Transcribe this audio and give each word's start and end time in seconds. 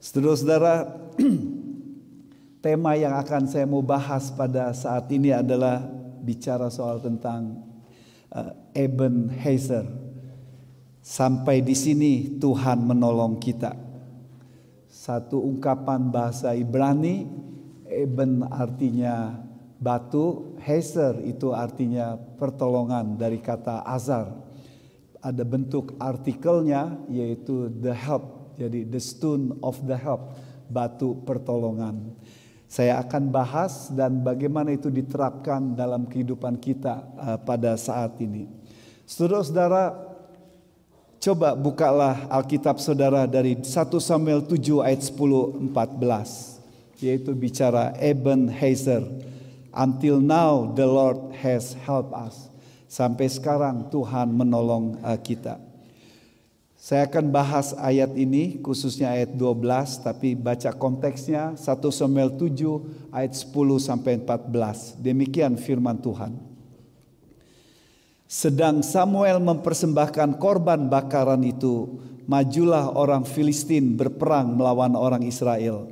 Saudara-saudara, 0.00 0.96
tema 2.64 2.96
yang 2.96 3.20
akan 3.20 3.44
saya 3.44 3.68
mau 3.68 3.84
bahas 3.84 4.32
pada 4.32 4.72
saat 4.72 5.04
ini 5.12 5.28
adalah 5.28 5.84
bicara 6.24 6.72
soal 6.72 7.04
tentang 7.04 7.60
uh, 8.32 8.56
Ebenezer. 8.72 9.84
Sampai 11.04 11.60
di 11.60 11.76
sini 11.76 12.40
Tuhan 12.40 12.80
menolong 12.80 13.36
kita. 13.36 13.76
Satu 14.88 15.44
ungkapan 15.44 16.08
bahasa 16.08 16.56
Ibrani, 16.56 17.28
Eben 17.90 18.46
artinya 18.46 19.36
batu, 19.82 20.56
Hezer 20.64 21.20
itu 21.26 21.52
artinya 21.52 22.16
pertolongan 22.16 23.20
dari 23.20 23.36
kata 23.36 23.84
azar. 23.84 24.32
Ada 25.20 25.44
bentuk 25.44 25.92
artikelnya 26.00 26.96
yaitu 27.12 27.68
the 27.82 27.92
help, 27.92 28.39
jadi 28.60 28.84
the 28.84 29.00
stone 29.00 29.56
of 29.64 29.80
the 29.88 29.96
help, 29.96 30.36
batu 30.68 31.16
pertolongan. 31.24 32.12
Saya 32.68 33.00
akan 33.00 33.32
bahas 33.32 33.88
dan 33.88 34.20
bagaimana 34.20 34.76
itu 34.76 34.92
diterapkan 34.92 35.72
dalam 35.72 36.04
kehidupan 36.04 36.60
kita 36.60 37.02
uh, 37.16 37.38
pada 37.40 37.72
saat 37.80 38.20
ini. 38.20 38.46
Saudara-saudara, 39.08 39.96
coba 41.18 41.56
bukalah 41.56 42.28
Alkitab 42.30 42.78
saudara 42.78 43.24
dari 43.24 43.58
1 43.58 43.66
Samuel 43.98 44.44
7 44.44 44.86
ayat 44.86 45.02
10 45.08 45.72
14 45.72 46.60
yaitu 47.00 47.32
bicara 47.32 47.96
Eben 47.96 48.46
Hazer. 48.52 49.02
Until 49.72 50.20
now 50.20 50.68
the 50.76 50.84
Lord 50.84 51.32
has 51.40 51.72
helped 51.88 52.12
us. 52.12 52.52
Sampai 52.86 53.32
sekarang 53.32 53.88
Tuhan 53.88 54.30
menolong 54.30 55.00
uh, 55.00 55.16
kita. 55.16 55.69
Saya 56.80 57.04
akan 57.04 57.28
bahas 57.28 57.76
ayat 57.76 58.16
ini 58.16 58.56
khususnya 58.64 59.12
ayat 59.12 59.36
12 59.36 60.00
tapi 60.00 60.32
baca 60.32 60.72
konteksnya 60.72 61.52
1 61.52 61.60
Samuel 61.92 62.32
7 62.40 63.12
ayat 63.12 63.36
10 63.36 63.52
sampai 63.76 64.16
14. 64.24 64.96
Demikian 64.96 65.60
firman 65.60 66.00
Tuhan. 66.00 66.40
Sedang 68.24 68.80
Samuel 68.80 69.44
mempersembahkan 69.44 70.40
korban 70.40 70.88
bakaran 70.88 71.44
itu, 71.44 72.00
majulah 72.24 72.96
orang 72.96 73.28
Filistin 73.28 74.00
berperang 74.00 74.56
melawan 74.56 74.96
orang 74.96 75.20
Israel. 75.28 75.84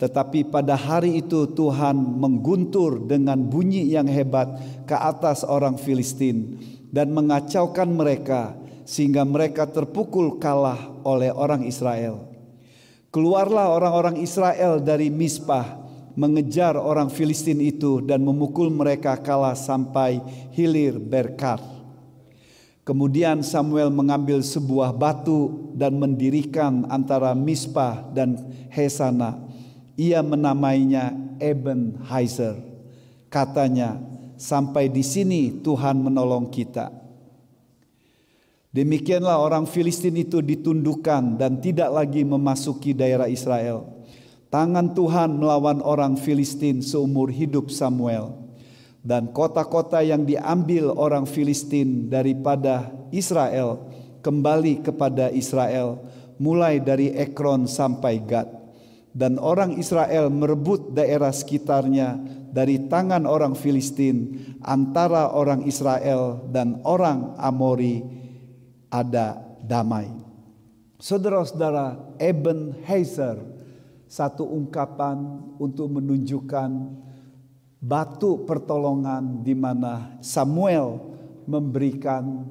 Tetapi 0.00 0.48
pada 0.48 0.80
hari 0.80 1.20
itu 1.20 1.44
Tuhan 1.52 1.92
mengguntur 1.92 3.04
dengan 3.04 3.36
bunyi 3.36 3.84
yang 3.84 4.08
hebat 4.08 4.48
ke 4.88 4.96
atas 4.96 5.44
orang 5.44 5.76
Filistin 5.76 6.56
dan 6.88 7.12
mengacaukan 7.12 7.92
mereka 7.92 8.61
sehingga 8.84 9.22
mereka 9.26 9.66
terpukul 9.68 10.38
kalah 10.38 10.78
oleh 11.06 11.30
orang 11.30 11.66
Israel. 11.66 12.28
Keluarlah 13.12 13.68
orang-orang 13.76 14.16
Israel 14.24 14.80
dari 14.80 15.12
Mispah 15.12 15.82
mengejar 16.16 16.76
orang 16.76 17.08
Filistin 17.08 17.60
itu 17.60 18.00
dan 18.04 18.24
memukul 18.24 18.68
mereka 18.68 19.16
kalah 19.20 19.56
sampai 19.56 20.20
hilir 20.52 20.96
Berkat. 20.96 21.60
Kemudian 22.82 23.46
Samuel 23.46 23.94
mengambil 23.94 24.42
sebuah 24.42 24.90
batu 24.90 25.70
dan 25.78 25.94
mendirikan 26.02 26.82
antara 26.90 27.30
Mispah 27.30 28.10
dan 28.10 28.34
Hesana. 28.74 29.38
Ia 29.94 30.18
menamainya 30.18 31.14
Eben 31.38 32.02
Heiser. 32.10 32.58
Katanya, 33.30 34.02
sampai 34.34 34.90
di 34.90 35.06
sini 35.06 35.62
Tuhan 35.62 36.02
menolong 36.02 36.50
kita. 36.50 37.01
Demikianlah 38.72 39.36
orang 39.36 39.68
Filistin 39.68 40.16
itu 40.16 40.40
ditundukkan 40.40 41.36
dan 41.36 41.60
tidak 41.60 41.92
lagi 41.92 42.24
memasuki 42.24 42.96
daerah 42.96 43.28
Israel. 43.28 43.84
Tangan 44.48 44.96
Tuhan 44.96 45.36
melawan 45.36 45.84
orang 45.84 46.16
Filistin 46.16 46.80
seumur 46.80 47.28
hidup 47.28 47.68
Samuel. 47.68 48.32
Dan 49.04 49.28
kota-kota 49.36 50.00
yang 50.00 50.24
diambil 50.24 50.88
orang 50.88 51.28
Filistin 51.28 52.08
daripada 52.08 52.88
Israel 53.12 53.92
kembali 54.24 54.80
kepada 54.80 55.28
Israel 55.28 56.00
mulai 56.40 56.80
dari 56.80 57.12
Ekron 57.12 57.68
sampai 57.68 58.24
Gad. 58.24 58.48
Dan 59.12 59.36
orang 59.36 59.76
Israel 59.76 60.32
merebut 60.32 60.96
daerah 60.96 61.28
sekitarnya 61.28 62.16
dari 62.48 62.88
tangan 62.88 63.28
orang 63.28 63.52
Filistin 63.52 64.40
antara 64.64 65.28
orang 65.28 65.68
Israel 65.68 66.48
dan 66.48 66.80
orang 66.88 67.36
Amori 67.36 68.21
ada 68.92 69.40
damai. 69.64 70.12
Saudara-saudara, 71.00 71.96
Eben 72.20 72.76
Heiser 72.84 73.40
satu 74.04 74.44
ungkapan 74.44 75.40
untuk 75.56 75.88
menunjukkan 75.88 76.68
batu 77.80 78.44
pertolongan 78.44 79.40
di 79.40 79.56
mana 79.56 80.20
Samuel 80.20 81.00
memberikan 81.48 82.44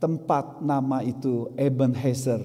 tempat 0.00 0.64
nama 0.64 1.04
itu 1.04 1.52
Eben 1.60 1.92
Heiser. 1.92 2.40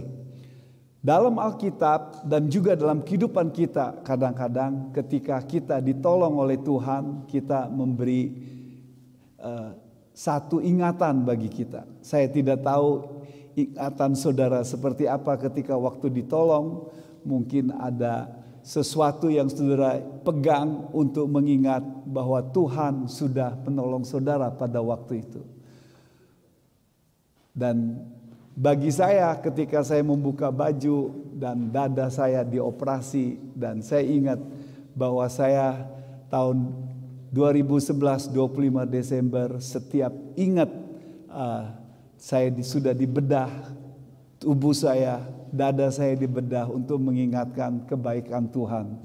Dalam 1.01 1.39
Alkitab 1.39 2.27
dan 2.27 2.51
juga 2.51 2.75
dalam 2.75 2.99
kehidupan 2.99 3.55
kita 3.55 4.03
kadang-kadang 4.03 4.91
ketika 4.91 5.39
kita 5.39 5.79
ditolong 5.79 6.35
oleh 6.35 6.59
Tuhan 6.59 7.23
kita 7.31 7.71
memberi 7.71 8.35
uh, 9.39 9.71
satu 10.11 10.59
ingatan 10.59 11.23
bagi 11.23 11.47
kita. 11.47 11.87
Saya 12.03 12.27
tidak 12.27 12.59
tahu 12.65 13.16
ingatan 13.57 14.13
saudara 14.13 14.61
seperti 14.61 15.09
apa 15.09 15.33
ketika 15.41 15.73
waktu 15.73 16.13
ditolong, 16.13 16.93
mungkin 17.25 17.73
ada 17.73 18.29
sesuatu 18.61 19.33
yang 19.33 19.49
saudara 19.49 19.97
pegang 20.21 20.93
untuk 20.93 21.25
mengingat 21.25 21.81
bahwa 22.05 22.37
Tuhan 22.53 23.09
sudah 23.09 23.57
menolong 23.65 24.05
saudara 24.05 24.53
pada 24.53 24.77
waktu 24.77 25.25
itu. 25.25 25.41
Dan 27.57 27.97
bagi 28.53 28.93
saya 28.93 29.33
ketika 29.41 29.81
saya 29.81 30.05
membuka 30.05 30.53
baju 30.53 31.09
dan 31.33 31.73
dada 31.73 32.13
saya 32.13 32.45
dioperasi 32.45 33.57
dan 33.57 33.81
saya 33.81 34.05
ingat 34.05 34.37
bahwa 34.93 35.25
saya 35.25 35.89
tahun 36.29 36.73
2011 37.33 38.33
25 38.33 38.85
Desember 38.85 39.47
setiap 39.57 40.13
ingat 40.37 40.69
uh, 41.29 41.86
saya 42.17 42.49
sudah 42.61 42.91
dibedah 42.97 43.49
tubuh 44.41 44.73
saya, 44.73 45.21
dada 45.49 45.89
saya 45.89 46.13
dibedah 46.17 46.69
untuk 46.69 47.01
mengingatkan 47.01 47.85
kebaikan 47.85 48.49
Tuhan 48.49 48.97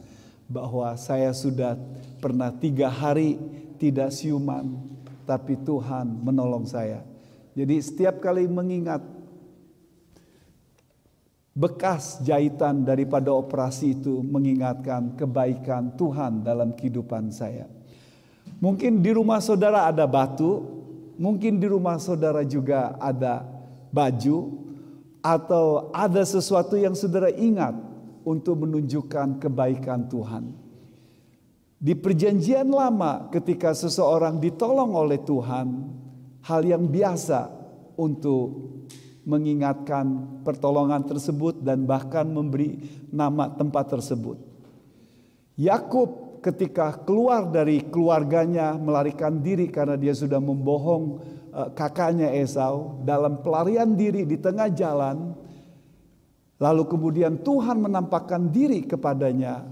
bahwa 0.48 0.92
saya 1.00 1.32
sudah 1.32 1.76
pernah 2.20 2.52
tiga 2.52 2.92
hari 2.92 3.40
tidak 3.80 4.12
siuman, 4.12 4.76
tapi 5.24 5.56
Tuhan 5.60 6.20
menolong 6.24 6.68
saya. 6.68 7.04
Jadi 7.52 7.76
setiap 7.84 8.20
kali 8.20 8.48
mengingat 8.48 9.04
bekas 11.52 12.20
jahitan 12.24 12.80
daripada 12.80 13.28
operasi 13.28 13.92
itu 14.00 14.24
mengingatkan 14.24 15.12
kebaikan 15.20 15.92
Tuhan 16.00 16.40
dalam 16.40 16.72
kehidupan 16.72 17.28
saya. 17.28 17.68
Mungkin 18.56 19.04
di 19.04 19.12
rumah 19.12 19.42
saudara 19.42 19.84
ada 19.84 20.08
batu, 20.08 20.81
Mungkin 21.22 21.62
di 21.62 21.70
rumah 21.70 22.02
saudara 22.02 22.42
juga 22.42 22.98
ada 22.98 23.46
baju 23.94 24.58
atau 25.22 25.94
ada 25.94 26.26
sesuatu 26.26 26.74
yang 26.74 26.98
saudara 26.98 27.30
ingat 27.30 27.78
untuk 28.26 28.66
menunjukkan 28.66 29.38
kebaikan 29.38 30.10
Tuhan. 30.10 30.50
Di 31.78 31.94
perjanjian 31.94 32.66
lama 32.66 33.30
ketika 33.30 33.70
seseorang 33.70 34.42
ditolong 34.42 34.98
oleh 34.98 35.22
Tuhan, 35.22 35.66
hal 36.42 36.62
yang 36.66 36.90
biasa 36.90 37.50
untuk 37.94 38.74
mengingatkan 39.22 40.42
pertolongan 40.42 41.06
tersebut 41.06 41.62
dan 41.62 41.86
bahkan 41.86 42.26
memberi 42.26 42.82
nama 43.14 43.46
tempat 43.46 43.94
tersebut. 43.94 44.38
Yakub 45.54 46.21
ketika 46.42 46.98
keluar 47.06 47.46
dari 47.48 47.86
keluarganya 47.86 48.74
melarikan 48.74 49.38
diri 49.38 49.70
karena 49.70 49.94
dia 49.94 50.10
sudah 50.10 50.42
membohong 50.42 51.04
uh, 51.54 51.70
kakaknya 51.70 52.34
Esau 52.34 53.00
dalam 53.06 53.40
pelarian 53.46 53.94
diri 53.94 54.26
di 54.26 54.34
tengah 54.36 54.66
jalan 54.74 55.38
lalu 56.58 56.82
kemudian 56.90 57.38
Tuhan 57.40 57.78
menampakkan 57.78 58.50
diri 58.50 58.82
kepadanya 58.82 59.62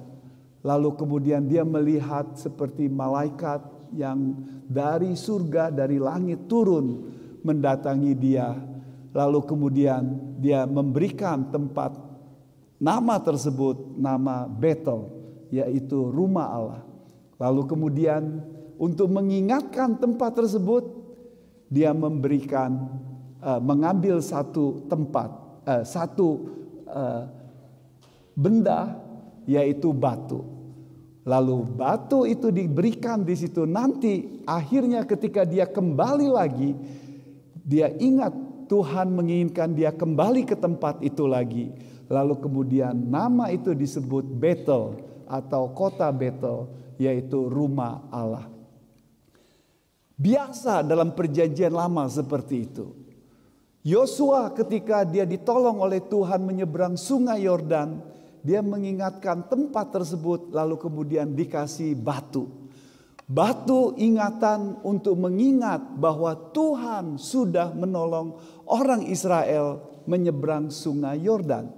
lalu 0.63 0.95
kemudian 0.95 1.51
dia 1.51 1.67
melihat 1.67 2.39
seperti 2.39 2.87
malaikat 2.87 3.67
yang 3.91 4.39
dari 4.71 5.19
surga 5.19 5.75
dari 5.75 5.99
langit 5.99 6.47
turun 6.47 7.11
mendatangi 7.43 8.15
dia. 8.15 8.55
Lalu 9.11 9.43
kemudian 9.43 10.03
dia 10.39 10.63
memberikan 10.71 11.51
tempat 11.51 11.99
nama 12.79 13.19
tersebut 13.19 13.99
nama 13.99 14.47
Betel 14.47 15.20
yaitu 15.51 16.09
rumah 16.09 16.49
Allah. 16.51 16.83
Lalu 17.37 17.63
kemudian 17.67 18.23
untuk 18.81 19.11
mengingatkan 19.13 19.99
tempat 19.99 20.39
tersebut 20.41 20.87
dia 21.69 21.93
memberikan 21.93 22.89
uh, 23.43 23.61
mengambil 23.61 24.19
satu 24.23 24.87
tempat 24.89 25.29
uh, 25.67 25.83
satu 25.85 26.29
uh, 26.89 27.29
benda 28.35 28.97
yaitu 29.45 29.91
batu. 29.93 30.47
Lalu 31.29 31.69
batu 31.77 32.25
itu 32.25 32.49
diberikan 32.49 33.21
di 33.21 33.37
situ 33.37 33.69
nanti 33.69 34.41
akhirnya 34.49 35.05
ketika 35.05 35.45
dia 35.45 35.69
kembali 35.69 36.29
lagi 36.33 36.73
dia 37.61 37.93
ingat 38.01 38.33
Tuhan 38.71 39.13
menginginkan 39.13 39.75
dia 39.75 39.91
kembali 39.93 40.47
ke 40.47 40.57
tempat 40.57 41.03
itu 41.03 41.27
lagi. 41.27 41.75
Lalu 42.11 42.35
kemudian 42.43 42.95
nama 42.95 43.51
itu 43.55 43.71
disebut 43.71 44.27
Betel 44.27 45.10
atau 45.31 45.71
kota 45.71 46.11
Betel 46.11 46.67
yaitu 46.99 47.47
rumah 47.47 48.03
Allah. 48.11 48.51
Biasa 50.21 50.85
dalam 50.85 51.17
perjanjian 51.17 51.73
lama 51.73 52.05
seperti 52.11 52.69
itu. 52.69 52.93
Yosua 53.81 54.53
ketika 54.53 55.09
dia 55.09 55.25
ditolong 55.25 55.81
oleh 55.81 56.05
Tuhan 56.05 56.45
menyeberang 56.45 57.01
sungai 57.01 57.49
Yordan, 57.49 58.05
dia 58.45 58.61
mengingatkan 58.61 59.49
tempat 59.49 59.97
tersebut 59.97 60.53
lalu 60.53 60.77
kemudian 60.77 61.33
dikasih 61.33 61.97
batu. 61.97 62.69
Batu 63.25 63.97
ingatan 63.97 64.83
untuk 64.85 65.17
mengingat 65.17 65.81
bahwa 65.97 66.35
Tuhan 66.53 67.17
sudah 67.17 67.73
menolong 67.73 68.37
orang 68.69 69.07
Israel 69.09 69.81
menyeberang 70.05 70.69
sungai 70.69 71.17
Yordan. 71.23 71.71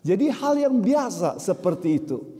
Jadi 0.00 0.32
hal 0.32 0.54
yang 0.56 0.80
biasa 0.80 1.36
seperti 1.36 2.00
itu. 2.00 2.33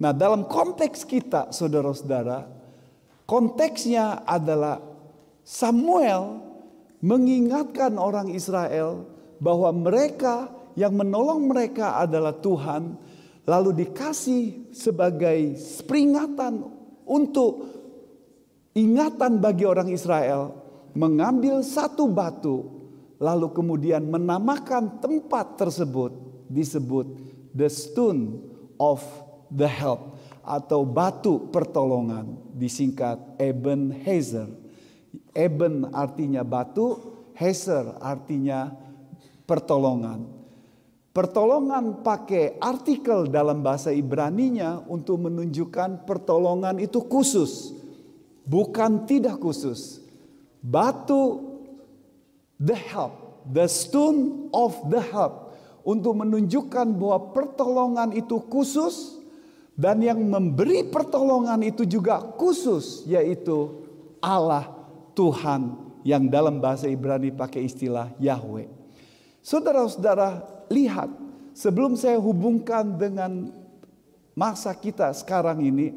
Nah 0.00 0.16
dalam 0.16 0.48
konteks 0.48 1.04
kita 1.04 1.52
saudara-saudara, 1.52 2.48
konteksnya 3.28 4.24
adalah 4.24 4.80
Samuel 5.44 6.40
mengingatkan 7.04 8.00
orang 8.00 8.32
Israel 8.32 9.04
bahwa 9.36 9.68
mereka 9.76 10.48
yang 10.72 10.96
menolong 10.96 11.44
mereka 11.44 12.00
adalah 12.00 12.32
Tuhan, 12.32 12.96
lalu 13.44 13.84
dikasih 13.84 14.72
sebagai 14.72 15.60
peringatan 15.84 16.64
untuk 17.04 17.52
ingatan 18.72 19.36
bagi 19.36 19.68
orang 19.68 19.92
Israel 19.92 20.56
mengambil 20.96 21.60
satu 21.60 22.08
batu, 22.08 22.72
lalu 23.20 23.52
kemudian 23.52 24.08
menamakan 24.08 24.96
tempat 24.96 25.60
tersebut 25.60 26.16
disebut 26.48 27.06
the 27.52 27.68
stone 27.68 28.40
of 28.80 29.04
the 29.50 29.66
help 29.68 30.16
atau 30.40 30.82
batu 30.82 31.50
pertolongan 31.52 32.38
disingkat 32.56 33.20
Eben 33.36 33.92
Hazer. 33.92 34.48
Eben 35.34 35.90
artinya 35.94 36.42
batu, 36.42 36.98
Heser 37.34 37.98
artinya 38.02 38.74
pertolongan. 39.46 40.26
Pertolongan 41.10 42.06
pakai 42.06 42.54
artikel 42.62 43.26
dalam 43.26 43.66
bahasa 43.66 43.90
Ibraninya 43.90 44.78
untuk 44.86 45.26
menunjukkan 45.26 46.06
pertolongan 46.06 46.78
itu 46.78 47.02
khusus, 47.02 47.74
bukan 48.46 49.10
tidak 49.10 49.42
khusus. 49.42 49.98
Batu 50.62 51.42
the 52.62 52.78
help, 52.78 53.42
the 53.50 53.66
stone 53.66 54.52
of 54.54 54.78
the 54.86 55.02
help 55.02 55.50
untuk 55.82 56.14
menunjukkan 56.14 56.94
bahwa 56.94 57.34
pertolongan 57.34 58.14
itu 58.14 58.38
khusus 58.46 59.19
dan 59.80 60.04
yang 60.04 60.20
memberi 60.20 60.84
pertolongan 60.92 61.64
itu 61.64 61.88
juga 61.88 62.20
khusus 62.36 63.08
yaitu 63.08 63.80
Allah 64.20 64.68
Tuhan 65.16 65.72
yang 66.04 66.28
dalam 66.28 66.60
bahasa 66.60 66.84
Ibrani 66.84 67.32
pakai 67.32 67.64
istilah 67.64 68.12
Yahweh. 68.20 68.68
Saudara-saudara, 69.40 70.44
lihat 70.68 71.08
sebelum 71.56 71.96
saya 71.96 72.20
hubungkan 72.20 73.00
dengan 73.00 73.48
masa 74.36 74.76
kita 74.76 75.16
sekarang 75.16 75.64
ini, 75.64 75.96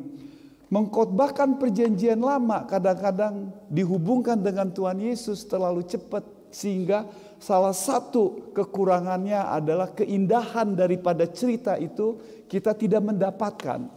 mengkhotbahkan 0.72 1.60
perjanjian 1.60 2.24
lama 2.24 2.64
kadang-kadang 2.64 3.52
dihubungkan 3.68 4.40
dengan 4.40 4.72
Tuhan 4.72 5.04
Yesus 5.04 5.44
terlalu 5.44 5.84
cepat 5.84 6.24
sehingga 6.56 7.04
salah 7.36 7.76
satu 7.76 8.56
kekurangannya 8.56 9.44
adalah 9.44 9.92
keindahan 9.92 10.72
daripada 10.72 11.28
cerita 11.28 11.76
itu 11.76 12.16
kita 12.54 12.78
tidak 12.78 13.02
mendapatkan. 13.02 13.90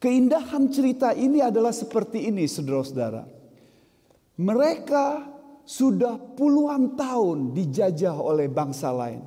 Keindahan 0.00 0.72
cerita 0.72 1.12
ini 1.12 1.44
adalah 1.44 1.76
seperti 1.76 2.32
ini 2.32 2.48
saudara-saudara. 2.48 3.28
Mereka 4.40 5.06
sudah 5.68 6.16
puluhan 6.16 6.96
tahun 6.96 7.52
dijajah 7.52 8.16
oleh 8.16 8.48
bangsa 8.48 8.88
lain. 8.88 9.20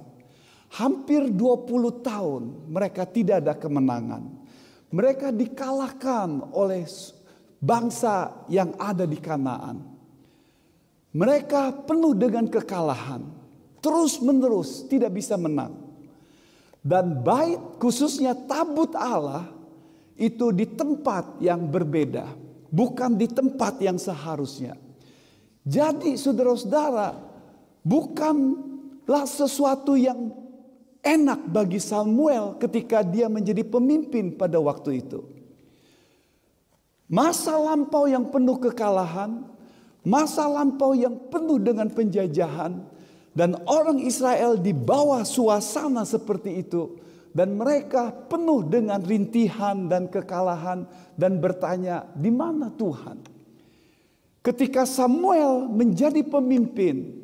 Hampir 0.74 1.30
20 1.34 2.06
tahun 2.06 2.70
mereka 2.70 3.06
tidak 3.06 3.46
ada 3.46 3.54
kemenangan. 3.54 4.26
Mereka 4.90 5.30
dikalahkan 5.30 6.54
oleh 6.54 6.86
bangsa 7.62 8.46
yang 8.50 8.74
ada 8.78 9.06
di 9.06 9.18
Kanaan. 9.22 9.86
Mereka 11.14 11.86
penuh 11.90 12.14
dengan 12.14 12.46
kekalahan. 12.46 13.26
Terus 13.82 14.22
menerus 14.22 14.86
tidak 14.86 15.18
bisa 15.18 15.34
menang. 15.38 15.89
Dan 16.80 17.22
bait 17.22 17.60
khususnya 17.78 18.32
tabut 18.48 18.96
Allah 18.96 19.52
itu 20.16 20.52
di 20.56 20.68
tempat 20.68 21.40
yang 21.44 21.68
berbeda. 21.68 22.28
Bukan 22.70 23.18
di 23.18 23.28
tempat 23.28 23.82
yang 23.82 23.98
seharusnya. 23.98 24.78
Jadi 25.66 26.16
saudara-saudara, 26.16 27.18
bukanlah 27.84 29.26
sesuatu 29.26 29.98
yang 29.98 30.32
enak 31.04 31.50
bagi 31.50 31.82
Samuel 31.82 32.60
ketika 32.62 33.02
dia 33.02 33.28
menjadi 33.32 33.64
pemimpin 33.66 34.36
pada 34.36 34.60
waktu 34.62 35.04
itu. 35.04 35.26
Masa 37.10 37.58
lampau 37.58 38.06
yang 38.06 38.30
penuh 38.30 38.62
kekalahan, 38.62 39.42
masa 40.06 40.46
lampau 40.46 40.94
yang 40.94 41.18
penuh 41.34 41.58
dengan 41.58 41.90
penjajahan, 41.90 42.86
dan 43.40 43.56
orang 43.72 44.04
Israel 44.04 44.60
di 44.60 44.76
bawah 44.76 45.24
suasana 45.24 46.04
seperti 46.04 46.60
itu, 46.60 47.00
dan 47.32 47.56
mereka 47.56 48.12
penuh 48.12 48.68
dengan 48.68 49.00
rintihan 49.00 49.88
dan 49.88 50.12
kekalahan, 50.12 50.84
dan 51.16 51.40
bertanya, 51.40 52.04
"Di 52.20 52.28
mana 52.36 52.68
Tuhan?" 52.68 53.24
Ketika 54.44 54.84
Samuel 54.84 55.72
menjadi 55.72 56.20
pemimpin, 56.20 57.16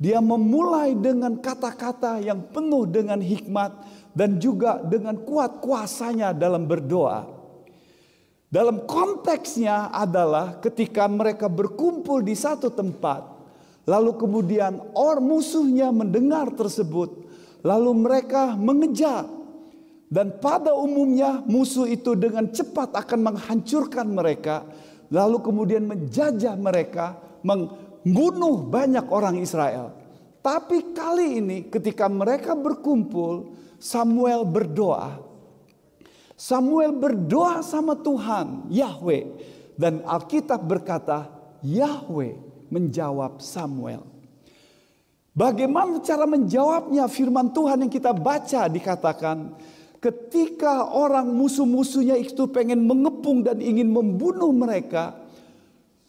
dia 0.00 0.24
memulai 0.24 0.96
dengan 0.96 1.36
kata-kata 1.36 2.24
yang 2.24 2.48
penuh 2.48 2.88
dengan 2.88 3.20
hikmat 3.20 3.76
dan 4.16 4.40
juga 4.40 4.80
dengan 4.80 5.20
kuat 5.20 5.60
kuasanya 5.60 6.32
dalam 6.32 6.64
berdoa. 6.64 7.28
Dalam 8.48 8.88
konteksnya 8.88 9.92
adalah 9.92 10.60
ketika 10.64 11.04
mereka 11.08 11.48
berkumpul 11.48 12.24
di 12.24 12.36
satu 12.36 12.68
tempat, 12.68 13.31
lalu 13.88 14.18
kemudian 14.18 14.78
or 14.92 15.18
musuhnya 15.18 15.90
mendengar 15.90 16.50
tersebut, 16.54 17.26
lalu 17.64 17.90
mereka 17.96 18.54
mengejar. 18.58 19.26
Dan 20.12 20.36
pada 20.44 20.76
umumnya 20.76 21.40
musuh 21.48 21.88
itu 21.88 22.12
dengan 22.12 22.52
cepat 22.52 22.92
akan 22.92 23.32
menghancurkan 23.32 24.12
mereka 24.12 24.68
lalu 25.12 25.44
kemudian 25.44 25.84
menjajah 25.84 26.56
mereka, 26.56 27.20
membunuh 27.44 28.64
banyak 28.64 29.04
orang 29.12 29.36
Israel. 29.38 29.92
Tapi 30.40 30.96
kali 30.96 31.38
ini 31.38 31.58
ketika 31.68 32.08
mereka 32.08 32.56
berkumpul, 32.56 33.54
Samuel 33.76 34.48
berdoa. 34.48 35.20
Samuel 36.34 36.96
berdoa 36.96 37.60
sama 37.62 37.94
Tuhan, 37.94 38.66
Yahweh. 38.72 39.52
Dan 39.76 40.02
Alkitab 40.02 40.64
berkata, 40.64 41.30
Yahweh 41.62 42.51
menjawab 42.72 43.44
Samuel. 43.44 44.00
Bagaimana 45.32 46.00
cara 46.00 46.24
menjawabnya 46.28 47.08
firman 47.08 47.52
Tuhan 47.52 47.84
yang 47.84 47.92
kita 47.92 48.12
baca 48.12 48.68
dikatakan 48.68 49.56
ketika 50.02 50.92
orang 50.92 51.30
musuh-musuhnya 51.32 52.18
itu 52.18 52.50
pengen 52.50 52.84
mengepung 52.84 53.40
dan 53.46 53.62
ingin 53.62 53.88
membunuh 53.88 54.50
mereka, 54.50 55.16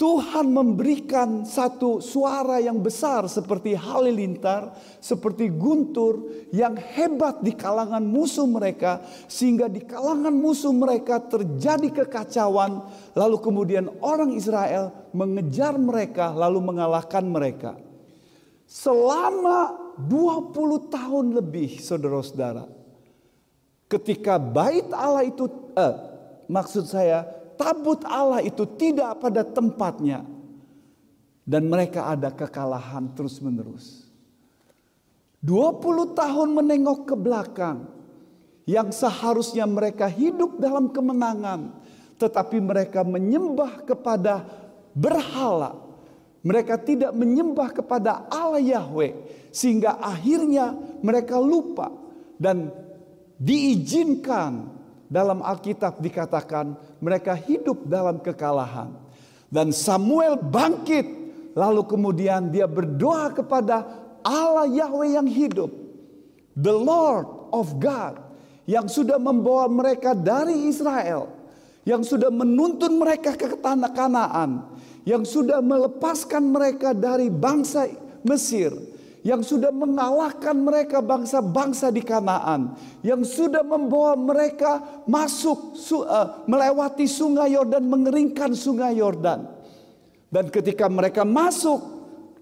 Tuhan 0.04 0.52
memberikan 0.52 1.48
satu 1.48 2.04
suara 2.04 2.60
yang 2.60 2.84
besar 2.84 3.24
seperti 3.32 3.72
halilintar, 3.72 4.76
seperti 5.00 5.48
guntur 5.48 6.28
yang 6.52 6.76
hebat 6.76 7.40
di 7.40 7.56
kalangan 7.56 8.04
musuh 8.04 8.44
mereka 8.44 9.00
sehingga 9.32 9.72
di 9.72 9.80
kalangan 9.80 10.36
musuh 10.36 10.76
mereka 10.76 11.24
terjadi 11.24 12.04
kekacauan 12.04 12.84
lalu 13.16 13.38
kemudian 13.40 13.88
orang 14.04 14.36
Israel 14.36 14.92
mengejar 15.16 15.80
mereka 15.80 16.36
lalu 16.36 16.60
mengalahkan 16.60 17.24
mereka. 17.24 17.80
Selama 18.68 19.72
20 20.04 20.92
tahun 20.92 21.26
lebih 21.32 21.80
saudara-saudara 21.80 22.68
ketika 23.88 24.36
bait 24.36 24.84
Allah 24.92 25.24
itu 25.24 25.48
eh, 25.80 25.96
maksud 26.52 26.92
saya 26.92 27.43
tabut 27.58 28.02
Allah 28.06 28.42
itu 28.42 28.64
tidak 28.78 29.22
pada 29.24 29.42
tempatnya 29.46 30.26
dan 31.44 31.68
mereka 31.68 32.08
ada 32.08 32.32
kekalahan 32.32 33.12
terus-menerus. 33.12 34.08
20 35.44 36.16
tahun 36.16 36.50
menengok 36.56 37.00
ke 37.12 37.16
belakang. 37.20 37.80
yang 38.64 38.96
seharusnya 38.96 39.68
mereka 39.68 40.08
hidup 40.08 40.56
dalam 40.56 40.88
kemenangan, 40.88 41.84
tetapi 42.16 42.64
mereka 42.64 43.04
menyembah 43.04 43.84
kepada 43.84 44.48
berhala. 44.96 45.84
Mereka 46.48 46.80
tidak 46.88 47.12
menyembah 47.12 47.76
kepada 47.76 48.24
Allah 48.32 48.64
Yahweh, 48.64 49.12
sehingga 49.52 50.00
akhirnya 50.00 50.80
mereka 51.04 51.44
lupa 51.44 51.92
dan 52.40 52.72
diizinkan 53.36 54.72
dalam 55.14 55.46
Alkitab 55.46 56.02
dikatakan 56.02 56.74
mereka 56.98 57.38
hidup 57.38 57.86
dalam 57.86 58.18
kekalahan. 58.18 58.98
Dan 59.54 59.70
Samuel 59.70 60.42
bangkit, 60.42 61.06
lalu 61.54 61.86
kemudian 61.86 62.50
dia 62.50 62.66
berdoa 62.66 63.30
kepada 63.30 63.86
Allah 64.26 64.66
Yahweh 64.66 65.14
yang 65.14 65.30
hidup, 65.30 65.70
the 66.58 66.74
Lord 66.74 67.30
of 67.54 67.78
God, 67.78 68.18
yang 68.66 68.90
sudah 68.90 69.22
membawa 69.22 69.70
mereka 69.70 70.18
dari 70.18 70.66
Israel, 70.66 71.30
yang 71.86 72.02
sudah 72.02 72.34
menuntun 72.34 72.98
mereka 72.98 73.38
ke 73.38 73.54
tanah 73.54 73.94
Kanaan, 73.94 74.66
yang 75.06 75.22
sudah 75.22 75.62
melepaskan 75.62 76.50
mereka 76.50 76.98
dari 76.98 77.30
bangsa 77.30 77.86
Mesir, 78.26 78.74
yang 79.24 79.40
sudah 79.40 79.72
mengalahkan 79.72 80.52
mereka 80.52 81.00
bangsa-bangsa 81.00 81.90
di 81.90 82.04
Kanaan, 82.04 82.76
yang 83.00 83.24
sudah 83.24 83.64
membawa 83.64 84.20
mereka 84.20 85.04
masuk 85.08 85.80
uh, 86.04 86.44
melewati 86.44 87.08
sungai 87.08 87.56
Yordan, 87.56 87.88
mengeringkan 87.88 88.52
sungai 88.52 89.00
Yordan. 89.00 89.48
Dan 90.28 90.52
ketika 90.52 90.92
mereka 90.92 91.24
masuk, 91.24 91.80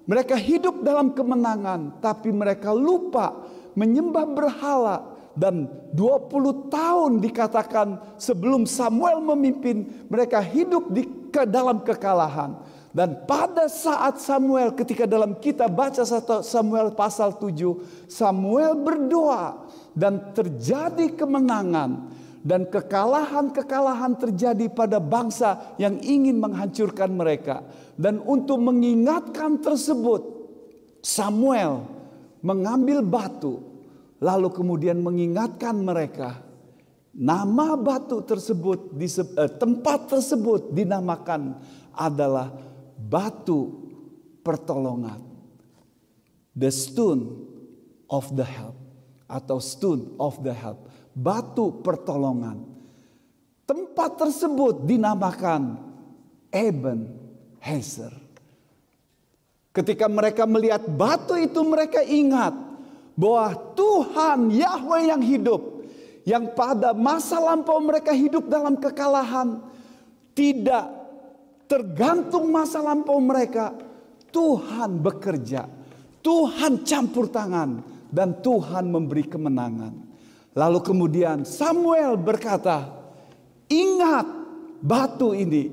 mereka 0.10 0.34
hidup 0.34 0.82
dalam 0.82 1.14
kemenangan, 1.14 2.02
tapi 2.02 2.34
mereka 2.34 2.74
lupa 2.74 3.38
menyembah 3.78 4.26
berhala 4.26 4.98
dan 5.38 5.70
20 5.94 6.74
tahun 6.74 7.12
dikatakan 7.22 8.18
sebelum 8.18 8.66
Samuel 8.66 9.22
memimpin 9.22 9.88
mereka 10.10 10.42
hidup 10.42 10.90
di 10.92 11.08
ke 11.32 11.48
dalam 11.48 11.80
kekalahan. 11.80 12.60
Dan 12.92 13.24
pada 13.24 13.72
saat 13.72 14.20
Samuel 14.20 14.76
ketika 14.76 15.08
dalam 15.08 15.40
kita 15.40 15.72
baca 15.72 16.04
Samuel 16.44 16.92
pasal 16.92 17.40
7, 17.40 18.08
Samuel 18.12 18.76
berdoa 18.76 19.64
dan 19.96 20.36
terjadi 20.36 21.16
kemenangan 21.16 22.12
dan 22.44 22.68
kekalahan-kekalahan 22.68 24.20
terjadi 24.20 24.68
pada 24.68 25.00
bangsa 25.00 25.76
yang 25.80 26.04
ingin 26.04 26.36
menghancurkan 26.44 27.16
mereka. 27.16 27.64
Dan 27.96 28.20
untuk 28.28 28.60
mengingatkan 28.60 29.64
tersebut, 29.64 30.22
Samuel 31.00 31.88
mengambil 32.44 33.00
batu 33.06 33.64
lalu 34.20 34.52
kemudian 34.52 35.00
mengingatkan 35.00 35.80
mereka 35.80 36.52
Nama 37.12 37.76
batu 37.76 38.24
tersebut, 38.24 38.96
eh, 38.96 39.52
tempat 39.60 40.08
tersebut 40.08 40.72
dinamakan 40.72 41.60
adalah 41.92 42.56
batu 43.10 43.90
pertolongan. 44.46 45.22
The 46.52 46.70
stone 46.70 47.48
of 48.12 48.30
the 48.36 48.46
help 48.46 48.78
atau 49.32 49.58
stone 49.64 50.20
of 50.20 50.44
the 50.44 50.52
help, 50.52 50.92
batu 51.16 51.80
pertolongan. 51.80 52.68
Tempat 53.64 54.20
tersebut 54.20 54.84
dinamakan 54.84 55.80
Eben 56.52 57.08
Hezer. 57.64 58.12
Ketika 59.72 60.12
mereka 60.12 60.44
melihat 60.44 60.84
batu 60.84 61.40
itu 61.40 61.64
mereka 61.64 62.04
ingat 62.04 62.52
bahwa 63.16 63.56
Tuhan 63.72 64.52
Yahweh 64.52 65.04
yang 65.08 65.24
hidup 65.24 65.82
yang 66.28 66.52
pada 66.54 66.92
masa 66.94 67.40
lampau 67.42 67.80
mereka 67.82 68.12
hidup 68.14 68.46
dalam 68.52 68.78
kekalahan, 68.78 69.64
tidak 70.38 71.01
tergantung 71.72 72.52
masa 72.52 72.84
lampau 72.84 73.16
mereka. 73.24 73.72
Tuhan 74.32 75.00
bekerja, 75.00 75.68
Tuhan 76.20 76.84
campur 76.84 77.32
tangan, 77.32 77.80
dan 78.12 78.36
Tuhan 78.44 78.92
memberi 78.92 79.24
kemenangan. 79.24 79.96
Lalu 80.52 80.80
kemudian 80.84 81.48
Samuel 81.48 82.20
berkata, 82.20 82.92
"Ingat 83.72 84.28
batu 84.84 85.32
ini, 85.32 85.72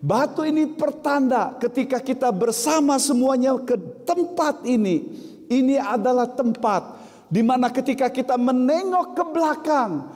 batu 0.00 0.44
ini 0.44 0.68
pertanda 0.68 1.56
ketika 1.56 2.00
kita 2.00 2.28
bersama 2.28 3.00
semuanya 3.00 3.56
ke 3.60 3.76
tempat 4.04 4.64
ini. 4.68 5.24
Ini 5.48 5.80
adalah 5.80 6.28
tempat 6.28 7.00
di 7.32 7.40
mana 7.40 7.72
ketika 7.72 8.12
kita 8.12 8.36
menengok 8.36 9.16
ke 9.16 9.24
belakang, 9.32 10.12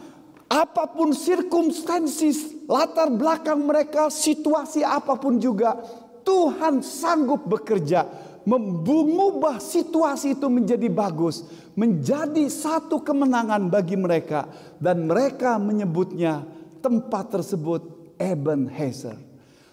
apa 0.53 0.85
pun 0.93 1.17
sirkumstansi 1.17 2.69
latar 2.69 3.09
belakang 3.09 3.65
mereka, 3.65 4.13
situasi 4.13 4.85
apa 4.85 5.17
pun 5.17 5.41
juga, 5.41 5.81
Tuhan 6.21 6.85
sanggup 6.85 7.49
bekerja 7.49 8.05
mengubah 8.43 9.63
situasi 9.63 10.35
itu 10.35 10.47
menjadi 10.51 10.91
bagus, 10.91 11.47
menjadi 11.79 12.43
satu 12.51 12.99
kemenangan 13.01 13.71
bagi 13.71 13.95
mereka 13.95 14.51
dan 14.83 15.07
mereka 15.07 15.57
menyebutnya 15.63 16.43
tempat 16.83 17.39
tersebut 17.39 18.15
Eben 18.19 18.67
Hezer. 18.67 19.19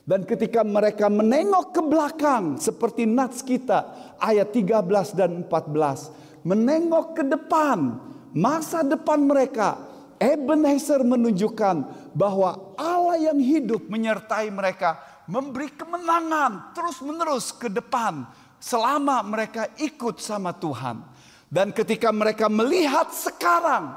Dan 0.05 0.25
ketika 0.25 0.65
mereka 0.65 1.05
menengok 1.05 1.69
ke 1.69 1.81
belakang 1.85 2.57
seperti 2.57 3.05
nats 3.05 3.45
kita 3.45 3.93
ayat 4.17 4.49
13 4.49 4.89
dan 5.13 5.45
14 5.45 6.45
menengok 6.49 7.13
ke 7.13 7.23
depan, 7.25 7.99
masa 8.33 8.81
depan 8.81 9.21
mereka. 9.21 9.88
Ebenezer 10.19 10.99
menunjukkan 11.01 11.87
bahwa 12.11 12.75
Allah 12.75 13.31
yang 13.31 13.39
hidup 13.39 13.87
menyertai 13.87 14.51
mereka, 14.51 14.99
memberi 15.25 15.71
kemenangan 15.71 16.75
terus-menerus 16.75 17.55
ke 17.55 17.71
depan 17.71 18.27
selama 18.59 19.23
mereka 19.23 19.71
ikut 19.79 20.19
sama 20.19 20.51
Tuhan. 20.51 21.01
Dan 21.49 21.71
ketika 21.73 22.11
mereka 22.11 22.51
melihat 22.51 23.09
sekarang, 23.15 23.95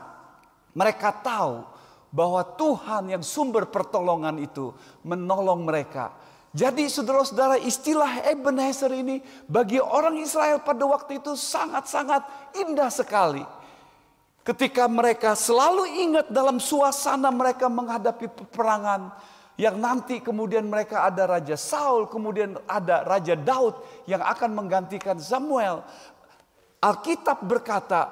mereka 0.73 1.11
tahu 1.11 1.67
bahwa 2.15 2.41
Tuhan 2.57 3.13
yang 3.13 3.25
sumber 3.27 3.69
pertolongan 3.69 4.41
itu 4.41 4.73
menolong 5.05 5.67
mereka 5.67 6.15
jadi 6.53 6.85
saudara-saudara 6.85 7.57
istilah 7.65 8.29
Ebenezer 8.29 8.93
ini 8.93 9.25
bagi 9.49 9.81
orang 9.81 10.21
Israel 10.21 10.61
pada 10.61 10.85
waktu 10.85 11.17
itu 11.17 11.33
sangat-sangat 11.33 12.29
indah 12.61 12.93
sekali. 12.93 13.41
Ketika 14.43 14.91
mereka 14.91 15.39
selalu 15.39 15.87
ingat 16.03 16.27
dalam 16.27 16.59
suasana 16.59 17.31
mereka 17.31 17.71
menghadapi 17.71 18.27
peperangan 18.27 19.15
yang 19.55 19.79
nanti 19.79 20.19
kemudian 20.19 20.67
mereka 20.67 21.07
ada 21.07 21.39
Raja 21.39 21.55
Saul, 21.55 22.11
kemudian 22.11 22.59
ada 22.67 23.07
Raja 23.07 23.39
Daud 23.39 23.79
yang 24.11 24.19
akan 24.19 24.51
menggantikan 24.51 25.15
Samuel. 25.23 25.87
Alkitab 26.83 27.47
berkata, 27.47 28.11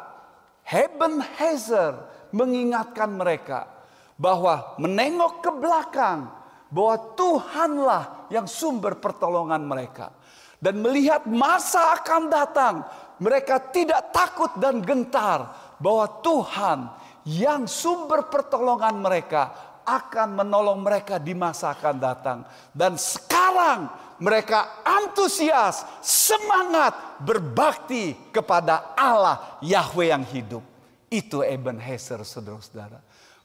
Ebenezer 0.62 1.99
mengingatkan 2.30 3.10
mereka 3.10 3.66
bahwa 4.14 4.78
menengok 4.78 5.42
ke 5.42 5.50
belakang 5.50 6.30
bahwa 6.70 6.96
Tuhanlah 7.18 8.30
yang 8.30 8.46
sumber 8.46 8.94
pertolongan 9.02 9.66
mereka. 9.66 10.14
Dan 10.62 10.78
melihat 10.78 11.26
masa 11.26 11.99
akan 11.99 12.30
datang, 12.30 12.87
mereka 13.18 13.58
tidak 13.72 14.14
takut 14.14 14.54
dan 14.60 14.78
gentar 14.84 15.60
bahwa 15.80 16.06
Tuhan 16.20 16.78
yang 17.25 17.64
sumber 17.64 18.28
pertolongan 18.28 19.00
mereka 19.00 19.70
akan 19.84 20.44
menolong 20.44 20.84
mereka 20.84 21.16
di 21.16 21.32
masa 21.32 21.72
akan 21.75 21.96
datang. 21.96 22.38
Dan 22.70 23.00
sekarang 23.00 23.88
mereka 24.20 24.84
antusias, 24.84 25.82
semangat 26.04 27.18
berbakti 27.25 28.14
kepada 28.30 28.92
Allah 28.94 29.58
Yahweh 29.64 30.12
yang 30.12 30.25
hidup. 30.28 30.62
Itu 31.10 31.42
Ebenezer 31.42 32.22
saudara-saudara. 32.22 33.00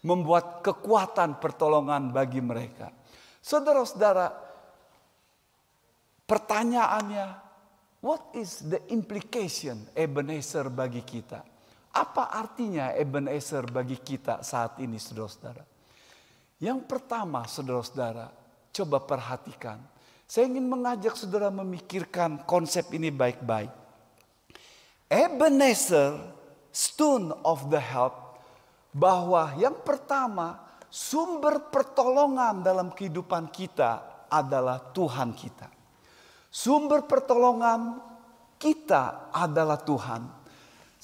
Membuat 0.06 0.62
kekuatan 0.62 1.42
pertolongan 1.42 2.14
bagi 2.14 2.38
mereka. 2.38 2.94
Saudara-saudara, 3.42 4.30
pertanyaannya, 6.30 7.26
what 8.06 8.22
is 8.38 8.62
the 8.70 8.78
implication 8.94 9.82
Ebenezer 9.98 10.70
bagi 10.70 11.02
kita? 11.02 11.55
Apa 11.96 12.28
artinya 12.28 12.92
Ebenezer 12.92 13.64
bagi 13.72 13.96
kita 13.96 14.44
saat 14.44 14.84
ini, 14.84 15.00
saudara-saudara? 15.00 15.64
Yang 16.60 16.84
pertama, 16.92 17.48
saudara-saudara, 17.48 18.36
coba 18.76 19.00
perhatikan. 19.00 19.80
Saya 20.28 20.52
ingin 20.52 20.68
mengajak 20.68 21.16
saudara 21.16 21.48
memikirkan 21.48 22.44
konsep 22.44 22.92
ini 22.92 23.16
baik-baik. 23.16 23.72
Ebenezer, 25.08 26.20
stone 26.76 27.32
of 27.48 27.72
the 27.72 27.80
help, 27.80 28.44
bahwa 28.92 29.56
yang 29.56 29.80
pertama 29.80 30.60
sumber 30.92 31.72
pertolongan 31.72 32.60
dalam 32.60 32.92
kehidupan 32.92 33.48
kita 33.56 34.04
adalah 34.28 34.92
Tuhan 34.92 35.32
kita. 35.32 35.72
Sumber 36.52 37.08
pertolongan 37.08 38.04
kita 38.60 39.32
adalah 39.32 39.80
Tuhan. 39.80 40.35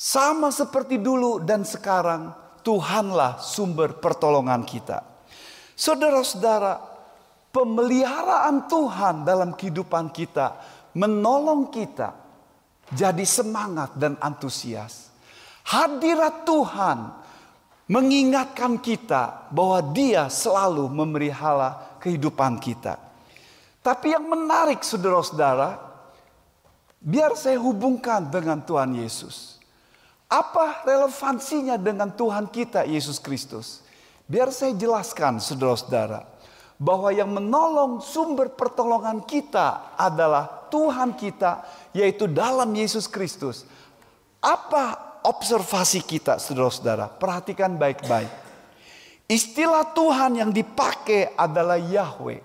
Sama 0.02 0.50
seperti 0.50 0.98
dulu 0.98 1.46
dan 1.46 1.62
sekarang, 1.62 2.34
Tuhanlah 2.66 3.38
sumber 3.38 4.02
pertolongan 4.02 4.66
kita. 4.66 5.06
Saudara-saudara, 5.78 6.82
pemeliharaan 7.54 8.66
Tuhan 8.66 9.22
dalam 9.22 9.54
kehidupan 9.54 10.10
kita 10.10 10.58
menolong 10.98 11.70
kita 11.70 12.18
jadi 12.90 13.22
semangat 13.22 13.94
dan 13.94 14.18
antusias. 14.18 15.14
Hadirat 15.70 16.50
Tuhan 16.50 16.98
mengingatkan 17.86 18.82
kita 18.82 19.54
bahwa 19.54 19.86
Dia 19.94 20.34
selalu 20.34 20.90
memelihara 20.90 22.02
kehidupan 22.02 22.58
kita. 22.58 22.98
Tapi 23.86 24.18
yang 24.18 24.26
menarik 24.26 24.82
saudara-saudara, 24.82 25.78
biar 26.98 27.38
saya 27.38 27.62
hubungkan 27.62 28.34
dengan 28.34 28.66
Tuhan 28.66 28.98
Yesus. 28.98 29.61
Apa 30.32 30.88
relevansinya 30.88 31.76
dengan 31.76 32.08
Tuhan 32.08 32.48
kita 32.48 32.88
Yesus 32.88 33.20
Kristus? 33.20 33.84
Biar 34.24 34.48
saya 34.56 34.72
jelaskan 34.72 35.44
saudara-saudara 35.44 36.24
bahwa 36.80 37.12
yang 37.12 37.28
menolong 37.28 38.00
sumber 38.00 38.48
pertolongan 38.48 39.28
kita 39.28 39.92
adalah 40.00 40.72
Tuhan 40.72 41.20
kita 41.20 41.68
yaitu 41.92 42.32
dalam 42.32 42.72
Yesus 42.72 43.12
Kristus. 43.12 43.68
Apa 44.40 45.20
observasi 45.28 46.00
kita 46.00 46.40
saudara-saudara? 46.40 47.12
Perhatikan 47.12 47.76
baik-baik. 47.76 48.32
Istilah 49.28 49.92
Tuhan 49.92 50.40
yang 50.40 50.52
dipakai 50.56 51.36
adalah 51.36 51.76
Yahweh. 51.76 52.40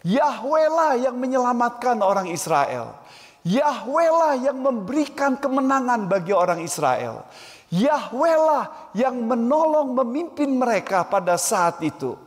Yahweh 0.00 0.66
lah 0.72 0.92
yang 0.96 1.16
menyelamatkan 1.20 2.00
orang 2.00 2.32
Israel. 2.32 3.04
Yahweh 3.46 4.10
lah 4.10 4.34
yang 4.42 4.58
memberikan 4.58 5.38
kemenangan 5.38 6.10
bagi 6.10 6.34
orang 6.34 6.66
Israel. 6.66 7.22
Yahweh 7.70 8.36
lah 8.42 8.90
yang 8.90 9.22
menolong 9.22 9.94
memimpin 9.94 10.50
mereka 10.50 11.06
pada 11.06 11.38
saat 11.38 11.78
itu. 11.86 12.18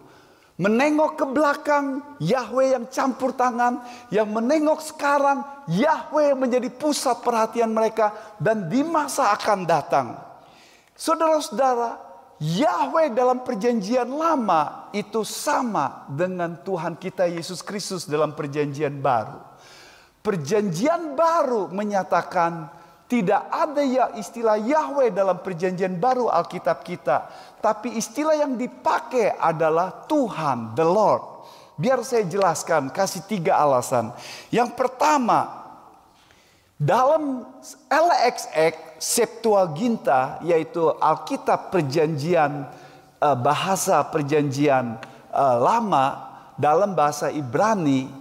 Menengok 0.59 1.19
ke 1.19 1.25
belakang, 1.27 2.03
Yahweh 2.23 2.75
yang 2.75 2.87
campur 2.87 3.35
tangan. 3.35 3.83
Yang 4.11 4.27
menengok 4.31 4.79
sekarang, 4.79 5.43
Yahweh 5.67 6.35
menjadi 6.39 6.71
pusat 6.71 7.19
perhatian 7.19 7.71
mereka. 7.71 8.15
Dan 8.39 8.71
di 8.71 8.79
masa 8.83 9.35
akan 9.35 9.67
datang. 9.67 10.15
Saudara-saudara, 10.95 11.99
Yahweh 12.39 13.11
dalam 13.11 13.43
perjanjian 13.43 14.07
lama 14.07 14.91
itu 14.95 15.27
sama 15.27 16.07
dengan 16.07 16.55
Tuhan 16.63 16.95
kita 16.95 17.27
Yesus 17.27 17.59
Kristus 17.59 18.07
dalam 18.07 18.31
perjanjian 18.31 18.99
baru. 19.03 19.48
Perjanjian 20.19 21.15
baru 21.15 21.71
menyatakan 21.71 22.67
tidak 23.09 23.41
ada 23.49 23.81
ya 23.81 24.05
istilah 24.13 24.61
Yahweh 24.61 25.09
dalam 25.09 25.41
perjanjian 25.41 25.97
baru 25.97 26.29
Alkitab 26.29 26.85
kita. 26.85 27.25
Tapi 27.57 27.97
istilah 27.97 28.37
yang 28.37 28.53
dipakai 28.53 29.33
adalah 29.33 30.05
Tuhan, 30.05 30.77
the 30.77 30.85
Lord. 30.85 31.41
Biar 31.73 32.05
saya 32.05 32.27
jelaskan, 32.29 32.93
kasih 32.93 33.25
tiga 33.25 33.57
alasan. 33.57 34.13
Yang 34.53 34.77
pertama, 34.77 35.59
dalam 36.77 37.49
LXX 37.89 39.01
Septuaginta, 39.01 40.43
yaitu 40.45 40.91
Alkitab 40.99 41.71
perjanjian, 41.71 42.67
eh, 43.17 43.37
bahasa 43.39 44.05
perjanjian 44.05 45.01
eh, 45.33 45.57
lama, 45.57 46.29
dalam 46.59 46.91
bahasa 46.93 47.31
Ibrani, 47.31 48.18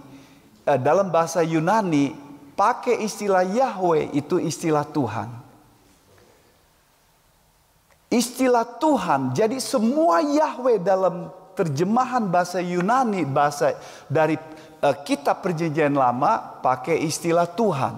dalam 0.77 1.09
bahasa 1.09 1.41
Yunani 1.41 2.13
pakai 2.59 2.99
istilah 3.01 3.47
Yahweh 3.47 4.11
itu 4.11 4.35
istilah 4.37 4.83
Tuhan. 4.83 5.31
Istilah 8.11 8.65
Tuhan. 8.81 9.31
Jadi 9.31 9.61
semua 9.63 10.19
Yahweh 10.19 10.81
dalam 10.81 11.31
terjemahan 11.55 12.27
bahasa 12.27 12.59
Yunani 12.59 13.23
bahasa 13.23 13.79
dari 14.11 14.35
uh, 14.83 14.95
kitab 15.07 15.39
perjanjian 15.39 15.95
lama 15.95 16.59
pakai 16.59 16.99
istilah 17.05 17.47
Tuhan. 17.47 17.95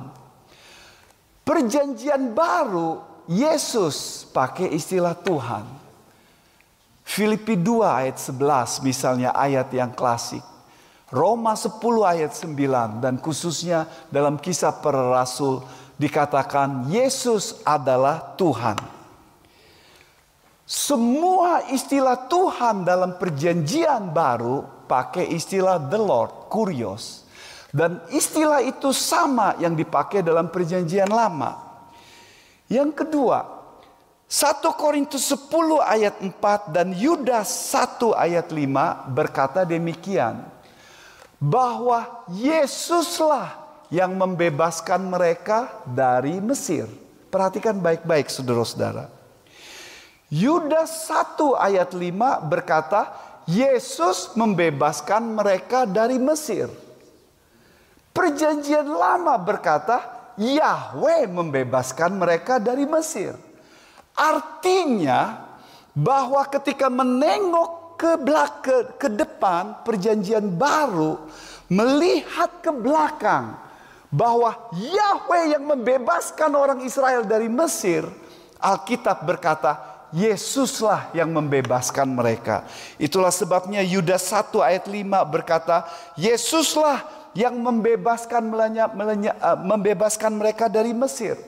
Perjanjian 1.42 2.38
baru 2.38 3.02
Yesus 3.26 4.30
pakai 4.30 4.70
istilah 4.74 5.18
Tuhan. 5.18 5.66
Filipi 7.02 7.58
2 7.58 7.82
ayat 7.82 8.18
11 8.20 8.86
misalnya 8.86 9.30
ayat 9.34 9.68
yang 9.74 9.92
klasik. 9.92 10.51
Roma 11.12 11.60
10 11.60 11.76
ayat 12.08 12.32
9 12.32 13.04
dan 13.04 13.20
khususnya 13.20 13.84
dalam 14.08 14.40
kisah 14.40 14.72
para 14.80 15.12
rasul 15.12 15.60
dikatakan 16.00 16.88
Yesus 16.88 17.60
adalah 17.68 18.34
Tuhan. 18.40 18.80
Semua 20.64 21.68
istilah 21.68 22.32
Tuhan 22.32 22.88
dalam 22.88 23.20
perjanjian 23.20 24.08
baru 24.16 24.88
pakai 24.88 25.36
istilah 25.36 25.76
the 25.92 26.00
Lord, 26.00 26.48
kurios. 26.48 27.28
Dan 27.76 28.00
istilah 28.12 28.64
itu 28.64 28.96
sama 28.96 29.60
yang 29.60 29.76
dipakai 29.76 30.24
dalam 30.24 30.48
perjanjian 30.48 31.12
lama. 31.12 31.60
Yang 32.72 33.04
kedua, 33.04 33.44
1 34.32 34.64
Korintus 34.80 35.28
10 35.28 35.52
ayat 35.84 36.16
4 36.24 36.72
dan 36.72 36.96
Yudas 36.96 37.52
1 37.76 38.16
ayat 38.16 38.48
5 38.48 39.12
berkata 39.12 39.68
demikian 39.68 40.40
bahwa 41.42 42.22
Yesuslah 42.30 43.58
yang 43.90 44.14
membebaskan 44.14 45.10
mereka 45.10 45.82
dari 45.90 46.38
Mesir. 46.38 46.86
Perhatikan 47.34 47.82
baik-baik 47.82 48.30
saudara-saudara. 48.30 49.10
Yudas 50.30 51.10
1 51.10 51.58
ayat 51.58 51.92
5 51.92 52.46
berkata, 52.48 53.10
Yesus 53.50 54.38
membebaskan 54.38 55.34
mereka 55.34 55.90
dari 55.90 56.22
Mesir. 56.22 56.70
Perjanjian 58.14 58.86
lama 58.86 59.36
berkata, 59.42 60.22
Yahweh 60.40 61.28
membebaskan 61.28 62.16
mereka 62.16 62.62
dari 62.62 62.88
Mesir. 62.88 63.36
Artinya 64.16 65.52
bahwa 65.92 66.44
ketika 66.48 66.88
menengok 66.88 67.81
ke 68.02 68.18
belakang 68.18 68.98
ke 68.98 69.08
depan 69.14 69.86
perjanjian 69.86 70.50
baru 70.50 71.22
melihat 71.70 72.50
ke 72.66 72.74
belakang 72.74 73.54
bahwa 74.10 74.58
Yahweh 74.74 75.54
yang 75.54 75.70
membebaskan 75.70 76.50
orang 76.58 76.82
Israel 76.82 77.22
dari 77.22 77.46
Mesir 77.46 78.10
Alkitab 78.58 79.22
berkata 79.22 79.92
Yesuslah 80.12 81.16
yang 81.16 81.32
membebaskan 81.32 82.04
mereka. 82.12 82.68
Itulah 83.00 83.32
sebabnya 83.32 83.80
Yudas 83.80 84.28
1 84.28 84.60
ayat 84.60 84.84
5 84.92 85.08
berkata, 85.24 85.88
Yesuslah 86.20 87.08
yang 87.32 87.56
membebaskan 87.56 88.44
melenya, 88.44 88.92
melenya, 88.92 89.32
uh, 89.40 89.56
membebaskan 89.56 90.36
mereka 90.36 90.68
dari 90.68 90.92
Mesir. 90.92 91.40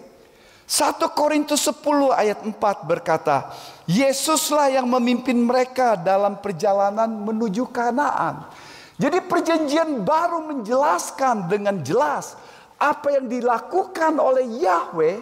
1 0.74 0.98
Korintus 1.14 1.70
10 1.70 1.86
ayat 2.18 2.42
4 2.42 2.58
berkata, 2.90 3.54
Yesuslah 3.86 4.74
yang 4.74 4.90
memimpin 4.90 5.38
mereka 5.38 5.94
dalam 5.94 6.42
perjalanan 6.42 7.14
menuju 7.14 7.70
Kanaan. 7.70 8.50
Jadi 8.98 9.22
perjanjian 9.22 10.02
baru 10.02 10.42
menjelaskan 10.42 11.46
dengan 11.46 11.78
jelas 11.86 12.34
apa 12.82 13.14
yang 13.14 13.30
dilakukan 13.30 14.18
oleh 14.18 14.66
Yahweh 14.66 15.22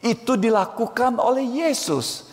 itu 0.00 0.32
dilakukan 0.32 1.20
oleh 1.20 1.44
Yesus. 1.44 2.32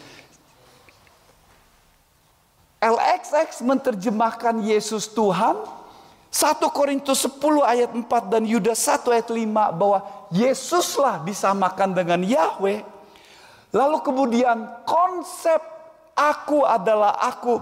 LXX 2.80 3.60
menerjemahkan 3.60 4.64
Yesus 4.64 5.12
Tuhan, 5.12 5.83
1 6.34 6.66
Korintus 6.74 7.30
10 7.30 7.38
ayat 7.62 7.94
4 7.94 8.10
dan 8.34 8.42
Yudas 8.42 8.82
1 8.90 9.06
ayat 9.14 9.30
5 9.30 9.78
bahwa 9.78 10.02
Yesuslah 10.34 11.22
disamakan 11.22 11.94
dengan 11.94 12.26
Yahweh. 12.26 12.82
Lalu 13.70 13.98
kemudian 14.02 14.66
konsep 14.82 15.62
aku 16.18 16.66
adalah 16.66 17.22
aku 17.22 17.62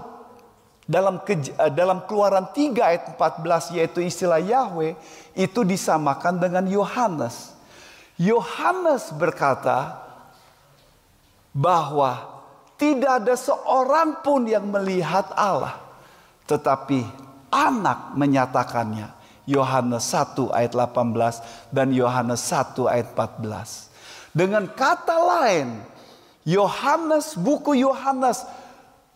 dalam 0.88 1.20
eh, 1.28 1.68
dalam 1.68 2.08
keluaran 2.08 2.48
3 2.48 2.80
ayat 2.80 3.02
14 3.12 3.76
yaitu 3.76 4.00
istilah 4.00 4.40
Yahweh 4.40 4.96
itu 5.36 5.60
disamakan 5.68 6.40
dengan 6.40 6.64
Yohanes. 6.64 7.52
Yohanes 8.16 9.12
berkata 9.12 10.00
bahwa 11.52 12.24
tidak 12.80 13.20
ada 13.20 13.36
seorang 13.36 14.24
pun 14.24 14.48
yang 14.48 14.64
melihat 14.64 15.28
Allah 15.36 15.76
tetapi 16.48 17.21
anak 17.52 18.16
menyatakannya. 18.16 19.20
Yohanes 19.44 20.06
1 20.14 20.54
ayat 20.54 20.72
18 20.72 21.74
dan 21.74 21.90
Yohanes 21.90 22.40
1 22.46 22.78
ayat 22.86 23.10
14. 23.12 23.90
Dengan 24.32 24.64
kata 24.70 25.18
lain, 25.18 25.82
Yohanes, 26.46 27.34
buku 27.36 27.76
Yohanes 27.76 28.46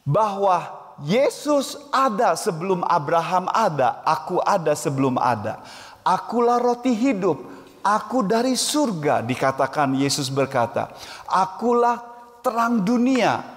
bahwa 0.03 0.66
Yesus 1.03 1.79
ada 1.94 2.35
sebelum 2.35 2.83
Abraham 2.85 3.49
ada, 3.55 4.03
aku 4.03 4.42
ada 4.42 4.75
sebelum 4.75 5.16
ada. 5.16 5.62
Akulah 6.03 6.59
roti 6.59 6.94
hidup, 6.94 7.38
aku 7.87 8.27
dari 8.27 8.59
surga 8.59 9.22
dikatakan 9.22 9.94
Yesus 9.94 10.27
berkata. 10.31 10.90
Akulah 11.27 12.03
terang 12.42 12.83
dunia, 12.83 13.57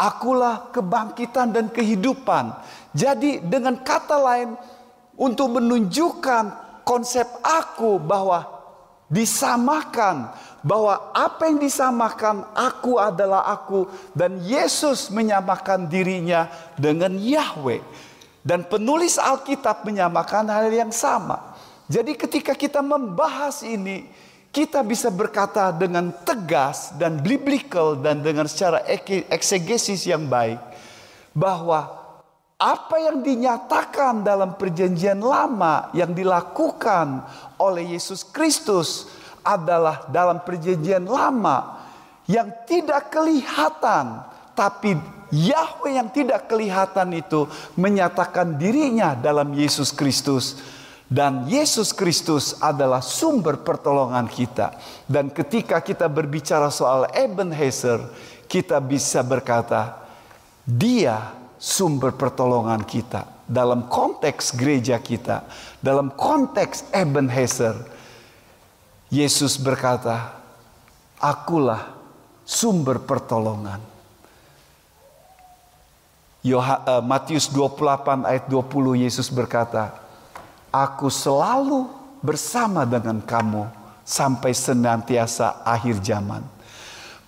Akulah 0.00 0.72
kebangkitan 0.72 1.52
dan 1.52 1.68
kehidupan. 1.68 2.56
Jadi 2.90 3.38
dengan 3.42 3.78
kata 3.78 4.18
lain 4.18 4.58
untuk 5.14 5.60
menunjukkan 5.60 6.44
konsep 6.82 7.26
aku 7.44 8.02
bahwa 8.02 8.46
disamakan 9.10 10.30
bahwa 10.62 11.10
apa 11.16 11.50
yang 11.50 11.58
disamakan 11.58 12.46
aku 12.54 13.00
adalah 13.00 13.48
aku 13.48 13.90
dan 14.14 14.38
Yesus 14.44 15.10
menyamakan 15.10 15.90
dirinya 15.90 16.46
dengan 16.78 17.16
Yahweh 17.18 17.82
dan 18.46 18.64
penulis 18.64 19.18
Alkitab 19.18 19.84
menyamakan 19.84 20.48
hal 20.48 20.70
yang 20.70 20.94
sama. 20.94 21.58
Jadi 21.90 22.14
ketika 22.14 22.54
kita 22.54 22.80
membahas 22.80 23.66
ini 23.66 24.06
kita 24.50 24.82
bisa 24.82 25.10
berkata 25.10 25.70
dengan 25.74 26.10
tegas 26.26 26.94
dan 26.98 27.18
biblical 27.22 27.94
dan 27.98 28.22
dengan 28.22 28.46
secara 28.46 28.82
eksegesis 29.30 30.06
yang 30.06 30.26
baik 30.26 30.58
bahwa 31.34 31.99
apa 32.60 33.00
yang 33.00 33.24
dinyatakan 33.24 34.20
dalam 34.20 34.52
perjanjian 34.60 35.16
lama 35.16 35.88
yang 35.96 36.12
dilakukan 36.12 37.24
oleh 37.56 37.96
Yesus 37.96 38.20
Kristus 38.20 39.08
adalah 39.40 40.04
dalam 40.12 40.44
perjanjian 40.44 41.08
lama 41.08 41.80
yang 42.28 42.52
tidak 42.68 43.08
kelihatan 43.08 44.20
tapi 44.52 45.00
Yahweh 45.32 45.96
yang 45.96 46.12
tidak 46.12 46.52
kelihatan 46.52 47.16
itu 47.16 47.48
menyatakan 47.80 48.60
dirinya 48.60 49.16
dalam 49.16 49.56
Yesus 49.56 49.88
Kristus 49.94 50.60
dan 51.10 51.48
Yesus 51.50 51.90
Kristus 51.90 52.54
adalah 52.62 53.02
sumber 53.02 53.58
pertolongan 53.66 54.30
kita. 54.30 54.78
Dan 55.10 55.34
ketika 55.34 55.82
kita 55.82 56.06
berbicara 56.06 56.70
soal 56.70 57.10
Ebenezer, 57.10 57.98
kita 58.46 58.78
bisa 58.78 59.18
berkata, 59.26 59.98
dia 60.62 61.39
sumber 61.60 62.16
pertolongan 62.16 62.80
kita. 62.88 63.28
Dalam 63.44 63.86
konteks 63.92 64.56
gereja 64.56 64.96
kita, 64.96 65.44
dalam 65.84 66.08
konteks 66.16 66.88
Ebenezer, 66.94 67.76
Yesus 69.12 69.60
berkata, 69.60 70.38
akulah 71.20 71.92
sumber 72.46 73.02
pertolongan. 73.02 73.82
Eh, 76.40 76.56
Matius 77.04 77.52
28 77.52 78.24
ayat 78.24 78.48
20 78.48 79.04
Yesus 79.04 79.28
berkata, 79.28 79.92
Aku 80.72 81.12
selalu 81.12 81.90
bersama 82.24 82.86
dengan 82.86 83.20
kamu 83.20 83.66
sampai 84.06 84.54
senantiasa 84.54 85.60
akhir 85.66 86.00
zaman. 86.00 86.40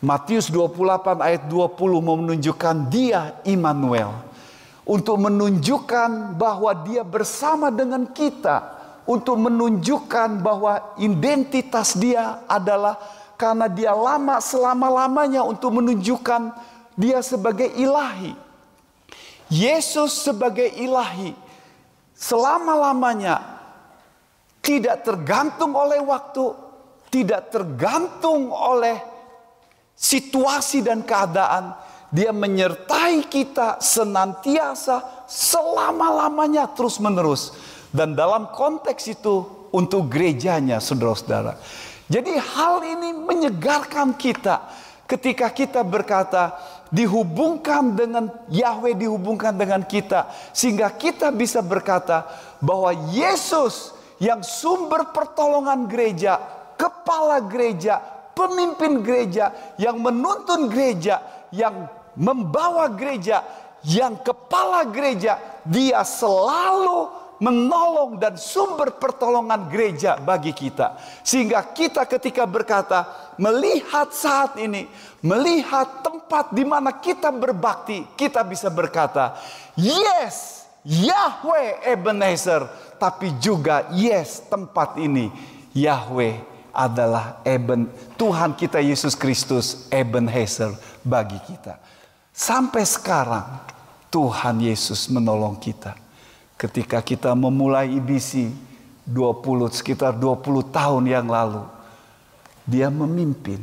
Matius 0.02 0.50
28 0.50 1.22
ayat 1.22 1.46
20 1.46 1.78
menunjukkan 2.02 2.76
dia 2.90 3.38
Immanuel. 3.46 4.10
Untuk 4.82 5.14
menunjukkan 5.14 6.34
bahwa 6.34 6.74
dia 6.82 7.06
bersama 7.06 7.70
dengan 7.70 8.10
kita. 8.10 8.82
Untuk 9.06 9.38
menunjukkan 9.38 10.42
bahwa 10.42 10.98
identitas 10.98 11.94
dia 11.94 12.42
adalah 12.50 12.98
karena 13.38 13.70
dia 13.70 13.94
lama 13.94 14.42
selama-lamanya 14.42 15.46
untuk 15.46 15.78
menunjukkan 15.78 16.50
dia 16.98 17.22
sebagai 17.22 17.70
ilahi. 17.70 18.34
Yesus 19.46 20.18
sebagai 20.26 20.66
ilahi 20.66 21.34
selama-lamanya 22.18 23.38
tidak 24.62 25.02
tergantung 25.02 25.74
oleh 25.74 25.98
waktu, 26.02 26.54
tidak 27.10 27.50
tergantung 27.50 28.50
oleh 28.50 29.11
situasi 29.96 30.84
dan 30.84 31.04
keadaan. 31.06 31.76
Dia 32.12 32.28
menyertai 32.28 33.24
kita 33.24 33.80
senantiasa 33.80 35.24
selama-lamanya 35.24 36.68
terus-menerus. 36.76 37.56
Dan 37.88 38.12
dalam 38.12 38.52
konteks 38.52 39.08
itu 39.08 39.48
untuk 39.72 40.12
gerejanya 40.12 40.76
saudara-saudara. 40.80 41.56
Jadi 42.12 42.36
hal 42.36 42.84
ini 42.84 43.16
menyegarkan 43.16 44.12
kita 44.20 44.68
ketika 45.08 45.48
kita 45.48 45.80
berkata 45.80 46.52
dihubungkan 46.92 47.96
dengan 47.96 48.28
Yahweh 48.52 48.92
dihubungkan 48.92 49.56
dengan 49.56 49.80
kita 49.80 50.28
sehingga 50.52 50.92
kita 50.92 51.32
bisa 51.32 51.64
berkata 51.64 52.28
bahwa 52.60 52.92
Yesus 53.08 53.96
yang 54.20 54.44
sumber 54.44 55.08
pertolongan 55.10 55.88
gereja, 55.88 56.36
kepala 56.76 57.40
gereja, 57.40 57.98
pemimpin 58.32 59.00
gereja 59.04 59.76
yang 59.76 60.00
menuntun 60.00 60.68
gereja, 60.68 61.48
yang 61.52 61.88
membawa 62.16 62.92
gereja, 62.92 63.44
yang 63.84 64.20
kepala 64.20 64.84
gereja, 64.88 65.40
dia 65.64 66.04
selalu 66.04 67.22
menolong 67.42 68.22
dan 68.22 68.38
sumber 68.38 68.94
pertolongan 68.94 69.66
gereja 69.66 70.14
bagi 70.14 70.54
kita. 70.54 70.94
Sehingga 71.26 71.74
kita 71.74 72.06
ketika 72.06 72.46
berkata, 72.46 73.32
melihat 73.34 74.14
saat 74.14 74.54
ini, 74.62 74.86
melihat 75.26 76.06
tempat 76.06 76.54
di 76.54 76.62
mana 76.62 76.94
kita 76.94 77.34
berbakti, 77.34 78.06
kita 78.14 78.46
bisa 78.46 78.70
berkata, 78.70 79.34
yes, 79.74 80.62
Yahweh 80.86 81.82
Ebenezer, 81.82 82.62
tapi 83.02 83.34
juga 83.42 83.90
yes, 83.90 84.46
tempat 84.46 84.94
ini 85.02 85.30
Yahweh 85.74 86.51
adalah 86.72 87.44
Eben 87.44 87.86
Tuhan 88.16 88.56
kita 88.56 88.80
Yesus 88.80 89.12
Kristus 89.12 89.86
Ebenezer 89.92 90.72
bagi 91.04 91.38
kita. 91.44 91.76
Sampai 92.32 92.88
sekarang 92.88 93.60
Tuhan 94.08 94.60
Yesus 94.60 95.08
menolong 95.12 95.60
kita 95.60 95.92
ketika 96.56 97.04
kita 97.04 97.36
memulai 97.36 97.92
IBC 97.92 98.48
20 99.04 99.68
sekitar 99.72 100.16
20 100.16 100.72
tahun 100.72 101.04
yang 101.08 101.28
lalu 101.28 101.64
dia 102.64 102.88
memimpin 102.88 103.60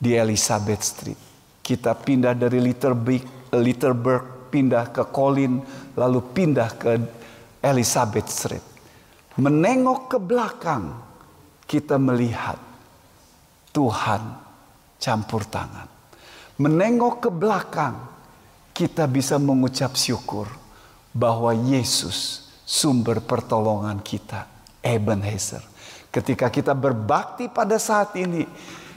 di 0.00 0.16
Elizabeth 0.16 0.80
Street. 0.80 1.20
Kita 1.60 1.92
pindah 1.92 2.32
dari 2.32 2.62
Litterberg, 2.62 3.52
Litterberg 3.52 4.48
pindah 4.48 4.88
ke 4.90 5.04
Colin 5.12 5.60
lalu 5.94 6.24
pindah 6.32 6.70
ke 6.78 6.90
Elizabeth 7.60 8.28
Street. 8.32 8.66
Menengok 9.36 10.16
ke 10.16 10.18
belakang 10.18 11.09
kita 11.70 12.02
melihat 12.02 12.58
Tuhan 13.70 14.22
campur 14.98 15.46
tangan. 15.46 15.86
Menengok 16.58 17.22
ke 17.22 17.30
belakang 17.30 17.94
kita 18.74 19.06
bisa 19.06 19.38
mengucap 19.38 19.94
syukur 19.94 20.50
bahwa 21.14 21.54
Yesus 21.54 22.50
sumber 22.66 23.22
pertolongan 23.22 24.02
kita, 24.02 24.50
Ebenezer. 24.82 25.62
Ketika 26.10 26.50
kita 26.50 26.74
berbakti 26.74 27.46
pada 27.46 27.78
saat 27.78 28.18
ini, 28.18 28.42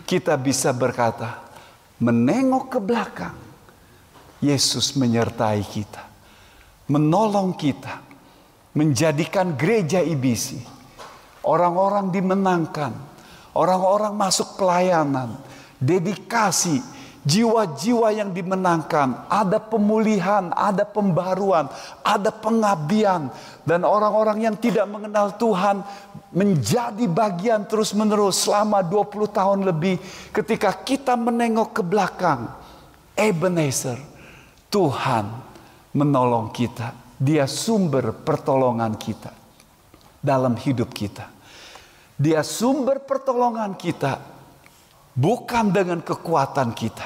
kita 0.10 0.34
bisa 0.34 0.74
berkata, 0.74 1.46
menengok 2.02 2.74
ke 2.74 2.80
belakang, 2.82 3.38
Yesus 4.42 4.98
menyertai 4.98 5.62
kita, 5.62 6.04
menolong 6.90 7.54
kita, 7.54 8.02
menjadikan 8.74 9.54
gereja 9.54 10.02
ibisi. 10.02 10.83
Orang-orang 11.44 12.10
dimenangkan, 12.10 12.96
orang-orang 13.52 14.16
masuk 14.16 14.56
pelayanan, 14.56 15.36
dedikasi, 15.78 16.80
Jiwa-jiwa 17.24 18.12
yang 18.12 18.36
dimenangkan, 18.36 19.32
ada 19.32 19.56
pemulihan, 19.56 20.52
ada 20.52 20.84
pembaruan, 20.84 21.72
ada 22.04 22.36
pengabdian, 22.36 23.32
dan 23.64 23.88
orang-orang 23.88 24.44
yang 24.44 24.56
tidak 24.60 24.84
mengenal 24.92 25.32
Tuhan 25.40 25.88
menjadi 26.36 27.08
bagian 27.08 27.64
terus-menerus 27.64 28.44
selama 28.44 28.84
20 28.84 29.32
tahun 29.32 29.60
lebih. 29.64 30.04
Ketika 30.36 30.76
kita 30.84 31.16
menengok 31.16 31.80
ke 31.80 31.84
belakang, 31.88 32.52
Ebenezer, 33.16 34.04
Tuhan 34.68 35.24
menolong 35.96 36.52
kita. 36.52 36.92
Dia 37.16 37.48
sumber 37.48 38.12
pertolongan 38.12 39.00
kita 39.00 39.32
dalam 40.20 40.60
hidup 40.60 40.92
kita. 40.92 41.33
Dia 42.18 42.46
sumber 42.46 43.02
pertolongan 43.02 43.74
kita 43.74 44.34
Bukan 45.14 45.70
dengan 45.70 46.02
kekuatan 46.02 46.74
kita. 46.74 47.06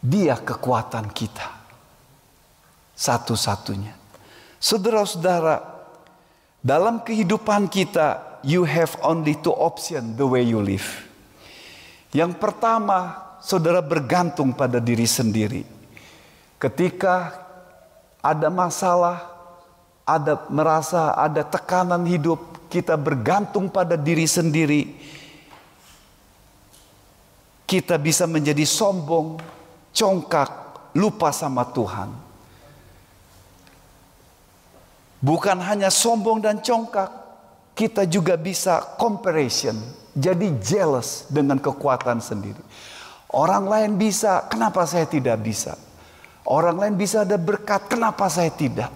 Dia 0.00 0.40
kekuatan 0.40 1.12
kita. 1.12 1.46
Satu-satunya. 2.96 3.92
Saudara-saudara, 4.56 5.60
dalam 6.64 7.04
kehidupan 7.04 7.68
kita, 7.68 8.40
you 8.40 8.64
have 8.64 8.96
only 9.04 9.36
two 9.36 9.52
options 9.52 10.16
the 10.16 10.24
way 10.24 10.48
you 10.48 10.64
live. 10.64 10.88
Yang 12.16 12.40
pertama, 12.40 13.20
saudara 13.44 13.84
bergantung 13.84 14.56
pada 14.56 14.80
diri 14.80 15.04
sendiri. 15.04 15.62
Ketika 16.56 17.36
ada 18.24 18.48
masalah, 18.48 19.28
ada 20.08 20.40
merasa 20.48 21.12
ada 21.12 21.44
tekanan 21.44 22.08
hidup, 22.08 22.57
kita 22.68 22.94
bergantung 23.00 23.72
pada 23.72 23.96
diri 23.96 24.28
sendiri 24.28 24.82
kita 27.68 28.00
bisa 28.00 28.24
menjadi 28.24 28.64
sombong, 28.64 29.36
congkak, 29.92 30.50
lupa 30.96 31.28
sama 31.36 31.68
Tuhan. 31.68 32.08
Bukan 35.20 35.58
hanya 35.60 35.92
sombong 35.92 36.40
dan 36.40 36.64
congkak, 36.64 37.12
kita 37.76 38.08
juga 38.08 38.40
bisa 38.40 38.80
comparison, 38.96 39.76
jadi 40.16 40.48
jealous 40.64 41.28
dengan 41.28 41.60
kekuatan 41.60 42.24
sendiri. 42.24 42.64
Orang 43.28 43.68
lain 43.68 44.00
bisa, 44.00 44.48
kenapa 44.48 44.88
saya 44.88 45.04
tidak 45.04 45.36
bisa? 45.44 45.76
Orang 46.48 46.80
lain 46.80 46.96
bisa 46.96 47.28
ada 47.28 47.36
berkat, 47.36 47.84
kenapa 47.92 48.32
saya 48.32 48.48
tidak? 48.48 48.88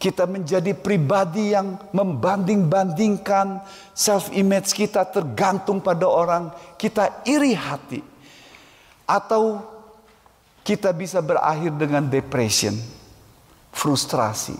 Kita 0.00 0.24
menjadi 0.24 0.72
pribadi 0.72 1.52
yang 1.52 1.76
membanding-bandingkan 1.92 3.60
self 3.92 4.32
image 4.32 4.72
kita 4.72 5.04
tergantung 5.04 5.84
pada 5.84 6.08
orang, 6.08 6.48
kita 6.80 7.20
iri 7.28 7.52
hati. 7.52 8.00
Atau 9.04 9.60
kita 10.64 10.96
bisa 10.96 11.20
berakhir 11.20 11.76
dengan 11.76 12.08
depression, 12.08 12.72
frustrasi. 13.76 14.56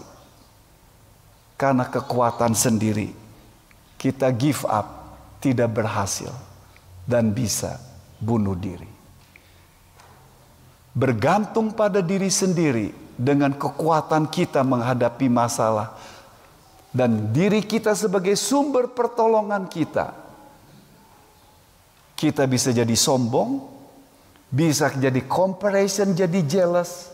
Karena 1.56 1.88
kekuatan 1.88 2.52
sendiri. 2.52 3.08
Kita 3.96 4.28
give 4.36 4.68
up, 4.68 5.16
tidak 5.40 5.72
berhasil 5.72 6.32
dan 7.08 7.32
bisa 7.32 7.80
bunuh 8.20 8.56
diri. 8.56 8.88
Bergantung 10.92 11.72
pada 11.72 12.04
diri 12.04 12.28
sendiri 12.28 12.92
dengan 13.20 13.52
kekuatan 13.52 14.32
kita 14.32 14.64
menghadapi 14.64 15.28
masalah 15.28 15.92
dan 16.88 17.28
diri 17.36 17.60
kita 17.60 17.92
sebagai 17.92 18.32
sumber 18.32 18.88
pertolongan 18.88 19.68
kita. 19.68 20.16
Kita 22.16 22.44
bisa 22.48 22.72
jadi 22.72 22.92
sombong, 22.96 23.60
bisa 24.48 24.88
jadi 24.92 25.20
comparison, 25.24 26.12
jadi 26.16 26.40
jealous, 26.44 27.12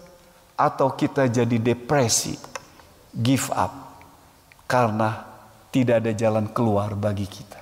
atau 0.55 0.95
kita 0.95 1.27
jadi 1.31 1.59
depresi, 1.59 2.35
give 3.15 3.51
up 3.55 4.03
karena 4.67 5.27
tidak 5.71 6.03
ada 6.03 6.13
jalan 6.17 6.51
keluar 6.51 6.97
bagi 6.99 7.29
kita. 7.29 7.61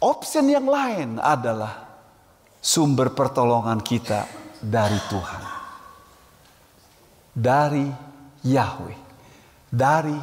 Opsi 0.00 0.40
yang 0.44 0.64
lain 0.64 1.20
adalah 1.20 1.88
sumber 2.60 3.12
pertolongan 3.12 3.80
kita 3.80 4.24
dari 4.60 4.96
Tuhan. 5.08 5.49
Dari 7.40 7.88
Yahweh. 8.44 9.00
Dari 9.72 10.18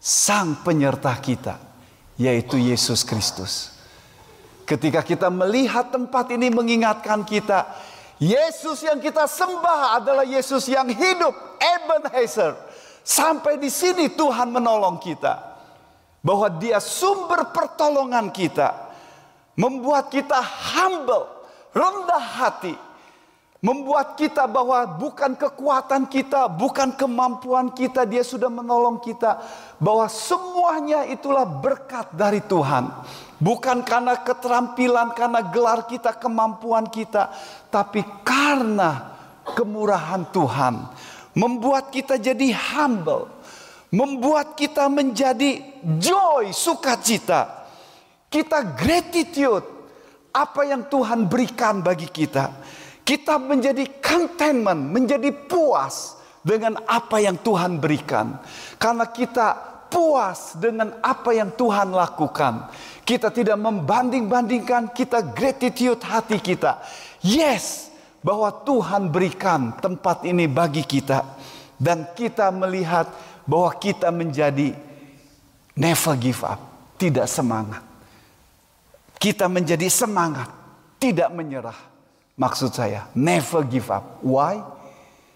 Sang 0.00 0.64
penyerta 0.64 1.12
kita. 1.20 1.60
Yaitu 2.16 2.56
Yesus 2.56 3.04
Kristus. 3.04 3.76
Ketika 4.64 5.04
kita 5.04 5.28
melihat 5.28 5.92
tempat 5.92 6.32
ini 6.32 6.48
mengingatkan 6.48 7.20
kita. 7.28 7.68
Yesus 8.16 8.82
yang 8.82 8.98
kita 8.98 9.28
sembah 9.28 10.00
adalah 10.00 10.24
Yesus 10.24 10.64
yang 10.72 10.88
hidup. 10.88 11.60
Ebenezer. 11.60 12.56
Sampai 13.04 13.60
di 13.60 13.68
sini 13.68 14.08
Tuhan 14.16 14.48
menolong 14.48 14.96
kita. 14.96 15.60
Bahwa 16.24 16.48
dia 16.56 16.80
sumber 16.80 17.52
pertolongan 17.52 18.32
kita. 18.32 18.88
Membuat 19.52 20.08
kita 20.08 20.40
humble. 20.40 21.28
Rendah 21.76 22.24
hati 22.40 22.87
Membuat 23.58 24.14
kita 24.14 24.46
bahwa 24.46 24.86
bukan 24.86 25.34
kekuatan 25.34 26.06
kita, 26.06 26.46
bukan 26.46 26.94
kemampuan 26.94 27.74
kita, 27.74 28.06
dia 28.06 28.22
sudah 28.22 28.46
menolong 28.46 29.02
kita. 29.02 29.42
Bahwa 29.82 30.06
semuanya 30.06 31.02
itulah 31.10 31.42
berkat 31.42 32.06
dari 32.14 32.38
Tuhan. 32.38 32.86
Bukan 33.42 33.82
karena 33.82 34.14
keterampilan, 34.22 35.10
karena 35.10 35.42
gelar 35.42 35.90
kita, 35.90 36.14
kemampuan 36.14 36.86
kita. 36.86 37.34
Tapi 37.66 38.06
karena 38.22 39.18
kemurahan 39.42 40.22
Tuhan. 40.30 40.74
Membuat 41.34 41.90
kita 41.90 42.14
jadi 42.14 42.54
humble. 42.54 43.26
Membuat 43.90 44.54
kita 44.54 44.86
menjadi 44.86 45.82
joy, 45.98 46.54
sukacita. 46.54 47.66
Kita 48.30 48.62
gratitude. 48.78 49.66
Apa 50.30 50.62
yang 50.62 50.86
Tuhan 50.86 51.26
berikan 51.26 51.82
bagi 51.82 52.06
kita 52.06 52.77
kita 53.08 53.40
menjadi 53.40 53.88
contentment, 54.04 54.92
menjadi 54.92 55.32
puas 55.32 56.20
dengan 56.44 56.76
apa 56.84 57.16
yang 57.24 57.40
Tuhan 57.40 57.80
berikan. 57.80 58.36
Karena 58.76 59.08
kita 59.08 59.56
puas 59.88 60.52
dengan 60.60 60.92
apa 61.00 61.32
yang 61.32 61.48
Tuhan 61.56 61.88
lakukan. 61.88 62.68
Kita 63.08 63.32
tidak 63.32 63.56
membanding-bandingkan, 63.56 64.92
kita 64.92 65.24
gratitude 65.32 66.04
hati 66.04 66.36
kita. 66.36 66.84
Yes, 67.24 67.88
bahwa 68.20 68.52
Tuhan 68.68 69.08
berikan 69.08 69.72
tempat 69.80 70.28
ini 70.28 70.44
bagi 70.44 70.84
kita. 70.84 71.24
Dan 71.80 72.12
kita 72.12 72.52
melihat 72.52 73.08
bahwa 73.48 73.72
kita 73.80 74.12
menjadi 74.12 74.76
never 75.72 76.14
give 76.20 76.44
up, 76.44 76.60
tidak 77.00 77.24
semangat. 77.24 77.80
Kita 79.16 79.48
menjadi 79.48 79.88
semangat, 79.88 80.52
tidak 81.00 81.32
menyerah. 81.32 81.97
Maksud 82.38 82.70
saya, 82.70 83.10
never 83.18 83.66
give 83.66 83.90
up. 83.90 84.22
Why? 84.22 84.62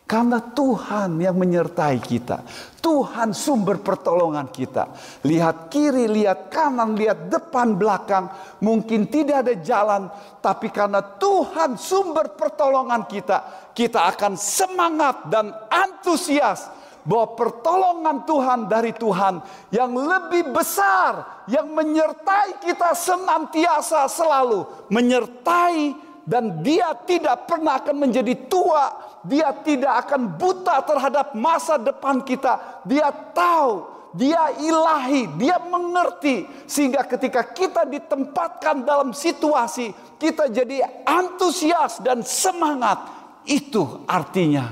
Karena 0.07 0.39
Tuhan 0.39 1.19
yang 1.19 1.35
menyertai 1.35 1.97
kita. 1.99 2.45
Tuhan 2.79 3.33
sumber 3.33 3.81
pertolongan 3.81 4.45
kita. 4.53 4.93
Lihat 5.25 5.73
kiri, 5.73 6.05
lihat 6.05 6.53
kanan, 6.53 6.95
lihat 6.95 7.33
depan, 7.33 7.75
belakang. 7.75 8.29
Mungkin 8.61 9.09
tidak 9.09 9.47
ada 9.47 9.55
jalan. 9.65 10.03
Tapi 10.45 10.69
karena 10.69 11.01
Tuhan 11.01 11.81
sumber 11.81 12.37
pertolongan 12.37 13.09
kita. 13.09 13.73
Kita 13.73 14.13
akan 14.13 14.37
semangat 14.37 15.33
dan 15.33 15.49
antusias. 15.73 16.69
Bahwa 17.03 17.35
pertolongan 17.35 18.23
Tuhan 18.29 18.61
dari 18.69 18.93
Tuhan 18.93 19.41
yang 19.73 19.97
lebih 19.97 20.53
besar. 20.53 21.47
Yang 21.49 21.67
menyertai 21.73 22.61
kita 22.61 22.93
senantiasa 22.93 24.05
selalu. 24.13 24.87
Menyertai 24.93 26.12
dan 26.23 26.63
dia 26.63 26.95
tidak 27.03 27.51
pernah 27.51 27.83
akan 27.83 27.97
menjadi 27.99 28.47
tua, 28.47 29.19
dia 29.27 29.51
tidak 29.63 30.07
akan 30.07 30.39
buta 30.39 30.83
terhadap 30.87 31.35
masa 31.35 31.79
depan 31.79 32.23
kita. 32.23 32.83
Dia 32.87 33.11
tahu, 33.11 33.83
dia 34.15 34.55
ilahi, 34.63 35.27
dia 35.41 35.59
mengerti 35.59 36.47
sehingga 36.69 37.03
ketika 37.09 37.43
kita 37.51 37.83
ditempatkan 37.89 38.87
dalam 38.87 39.11
situasi 39.11 39.91
kita 40.21 40.47
jadi 40.47 41.03
antusias 41.03 41.99
dan 41.99 42.23
semangat. 42.23 43.23
Itu 43.43 44.07
artinya 44.07 44.71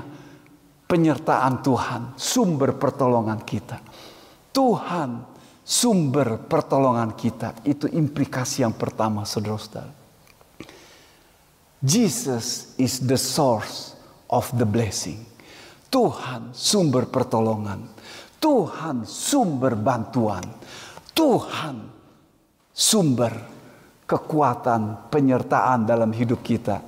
penyertaan 0.87 1.59
Tuhan, 1.59 2.01
sumber 2.15 2.79
pertolongan 2.79 3.43
kita. 3.43 3.83
Tuhan 4.55 5.27
sumber 5.59 6.47
pertolongan 6.47 7.15
kita. 7.15 7.59
Itu 7.67 7.91
implikasi 7.91 8.63
yang 8.63 8.75
pertama 8.75 9.27
saudara-saudara. 9.27 10.00
Jesus 11.81 12.77
is 12.77 13.01
the 13.01 13.17
source 13.17 13.97
of 14.29 14.45
the 14.53 14.69
blessing. 14.69 15.25
Tuhan 15.89 16.53
sumber 16.53 17.09
pertolongan. 17.09 17.89
Tuhan 18.37 19.03
sumber 19.03 19.73
bantuan. 19.73 20.45
Tuhan 21.11 21.89
sumber 22.69 23.33
kekuatan 24.05 25.09
penyertaan 25.09 25.89
dalam 25.89 26.13
hidup 26.13 26.45
kita. 26.45 26.85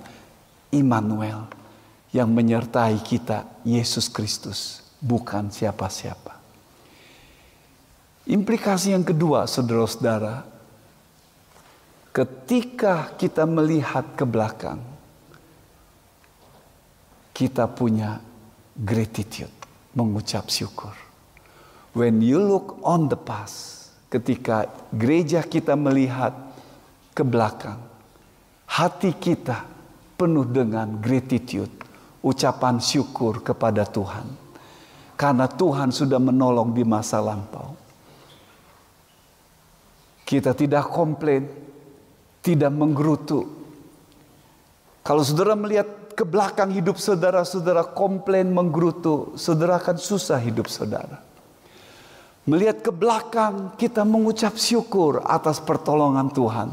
Immanuel 0.74 1.50
yang 2.14 2.30
menyertai 2.30 3.02
kita 3.02 3.66
Yesus 3.66 4.06
Kristus, 4.10 4.86
bukan 5.02 5.50
siapa-siapa. 5.50 6.38
Implikasi 8.30 8.94
yang 8.94 9.04
kedua, 9.04 9.50
saudara-saudara, 9.50 10.53
Ketika 12.14 13.18
kita 13.18 13.50
melihat 13.50 14.14
ke 14.14 14.22
belakang, 14.22 14.78
kita 17.34 17.66
punya 17.66 18.22
gratitude, 18.78 19.50
mengucap 19.98 20.46
syukur. 20.46 20.94
When 21.98 22.22
you 22.22 22.38
look 22.38 22.78
on 22.86 23.10
the 23.10 23.18
past, 23.18 23.90
ketika 24.14 24.70
gereja 24.94 25.42
kita 25.42 25.74
melihat 25.74 26.38
ke 27.18 27.26
belakang, 27.26 27.82
hati 28.70 29.18
kita 29.18 29.66
penuh 30.14 30.46
dengan 30.46 31.02
gratitude, 31.02 31.74
ucapan 32.22 32.78
syukur 32.78 33.42
kepada 33.42 33.90
Tuhan. 33.90 34.26
Karena 35.18 35.50
Tuhan 35.50 35.90
sudah 35.90 36.22
menolong 36.22 36.74
di 36.78 36.86
masa 36.86 37.22
lampau. 37.22 37.74
Kita 40.26 40.58
tidak 40.58 40.90
komplain, 40.90 41.63
tidak 42.44 42.72
menggerutu. 42.76 43.48
Kalau 45.02 45.24
saudara 45.24 45.56
melihat 45.56 45.88
ke 46.14 46.28
belakang 46.28 46.70
hidup 46.76 47.00
saudara, 47.00 47.48
saudara 47.48 47.88
komplain 47.88 48.52
menggerutu, 48.52 49.34
saudara 49.40 49.80
akan 49.80 49.98
susah 49.98 50.38
hidup 50.44 50.68
saudara. 50.68 51.24
Melihat 52.44 52.84
ke 52.84 52.92
belakang, 52.92 53.80
kita 53.80 54.04
mengucap 54.04 54.60
syukur 54.60 55.24
atas 55.24 55.64
pertolongan 55.64 56.28
Tuhan. 56.36 56.70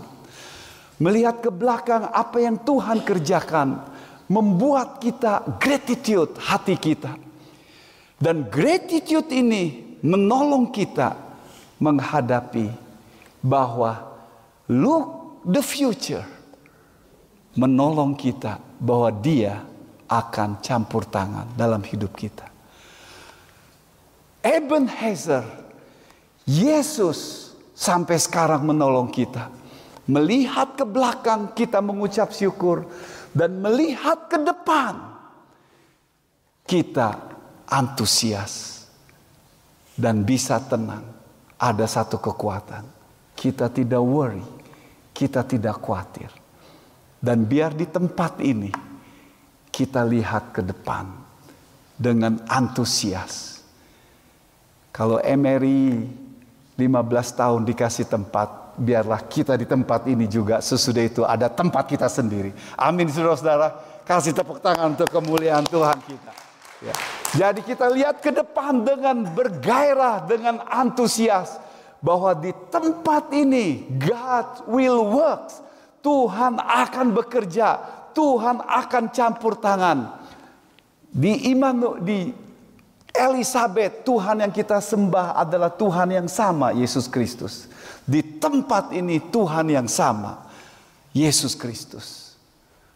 Melihat 0.98 1.38
ke 1.40 1.50
belakang 1.54 2.10
apa 2.10 2.42
yang 2.42 2.58
Tuhan 2.60 3.06
kerjakan. 3.06 3.78
Membuat 4.30 5.02
kita 5.02 5.42
gratitude 5.58 6.38
hati 6.38 6.74
kita. 6.78 7.18
Dan 8.18 8.46
gratitude 8.46 9.26
ini 9.30 9.98
menolong 10.06 10.70
kita 10.70 11.18
menghadapi 11.82 12.70
bahwa 13.42 14.06
look 14.70 15.19
the 15.44 15.62
future. 15.64 16.24
Menolong 17.56 18.14
kita 18.14 18.62
bahwa 18.78 19.10
dia 19.10 19.66
akan 20.06 20.62
campur 20.62 21.06
tangan 21.06 21.50
dalam 21.58 21.82
hidup 21.82 22.14
kita. 22.14 22.46
Ebenezer, 24.40 25.44
Yesus 26.46 27.52
sampai 27.76 28.16
sekarang 28.18 28.64
menolong 28.64 29.10
kita. 29.10 29.52
Melihat 30.10 30.74
ke 30.74 30.82
belakang 30.82 31.54
kita 31.54 31.78
mengucap 31.78 32.34
syukur 32.34 32.88
dan 33.30 33.62
melihat 33.62 34.26
ke 34.26 34.42
depan 34.42 34.98
kita 36.66 37.14
antusias 37.70 38.86
dan 39.94 40.26
bisa 40.26 40.58
tenang. 40.58 41.06
Ada 41.60 42.00
satu 42.00 42.16
kekuatan. 42.16 42.88
Kita 43.36 43.68
tidak 43.68 44.00
worry, 44.00 44.42
kita 45.20 45.44
tidak 45.44 45.84
khawatir. 45.84 46.32
Dan 47.20 47.44
biar 47.44 47.76
di 47.76 47.84
tempat 47.84 48.40
ini 48.40 48.72
kita 49.68 50.00
lihat 50.08 50.56
ke 50.56 50.64
depan 50.64 51.04
dengan 52.00 52.40
antusias. 52.48 53.60
Kalau 54.88 55.20
Emery 55.20 56.08
15 56.80 56.80
tahun 57.36 57.60
dikasih 57.68 58.08
tempat, 58.08 58.80
biarlah 58.80 59.20
kita 59.28 59.60
di 59.60 59.68
tempat 59.68 60.08
ini 60.08 60.24
juga 60.24 60.64
sesudah 60.64 61.04
itu 61.04 61.22
ada 61.28 61.52
tempat 61.52 61.84
kita 61.84 62.08
sendiri. 62.08 62.56
Amin 62.80 63.12
saudara-saudara. 63.12 64.00
Kasih 64.08 64.32
tepuk 64.32 64.64
tangan 64.64 64.96
untuk 64.96 65.12
kemuliaan 65.12 65.68
Tuhan 65.68 66.00
kita. 66.08 66.32
Ya. 66.80 66.94
Jadi 67.36 67.60
kita 67.62 67.92
lihat 67.92 68.24
ke 68.24 68.32
depan 68.32 68.80
dengan 68.80 69.28
bergairah, 69.36 70.24
dengan 70.24 70.64
antusias. 70.66 71.60
Bahwa 72.00 72.32
di 72.32 72.52
tempat 72.72 73.28
ini 73.36 73.84
God 74.00 74.64
will 74.68 75.04
work. 75.04 75.52
Tuhan 76.00 76.56
akan 76.56 77.12
bekerja. 77.12 77.76
Tuhan 78.16 78.64
akan 78.64 79.04
campur 79.12 79.54
tangan. 79.60 80.16
Di 81.10 81.52
iman 81.52 82.00
di 82.00 82.32
Elizabeth, 83.10 84.06
Tuhan 84.06 84.40
yang 84.40 84.54
kita 84.54 84.78
sembah 84.78 85.34
adalah 85.34 85.70
Tuhan 85.74 86.14
yang 86.14 86.28
sama, 86.30 86.70
Yesus 86.70 87.10
Kristus. 87.10 87.66
Di 88.06 88.22
tempat 88.22 88.94
ini 88.94 89.18
Tuhan 89.18 89.66
yang 89.68 89.90
sama, 89.90 90.46
Yesus 91.10 91.58
Kristus. 91.58 92.38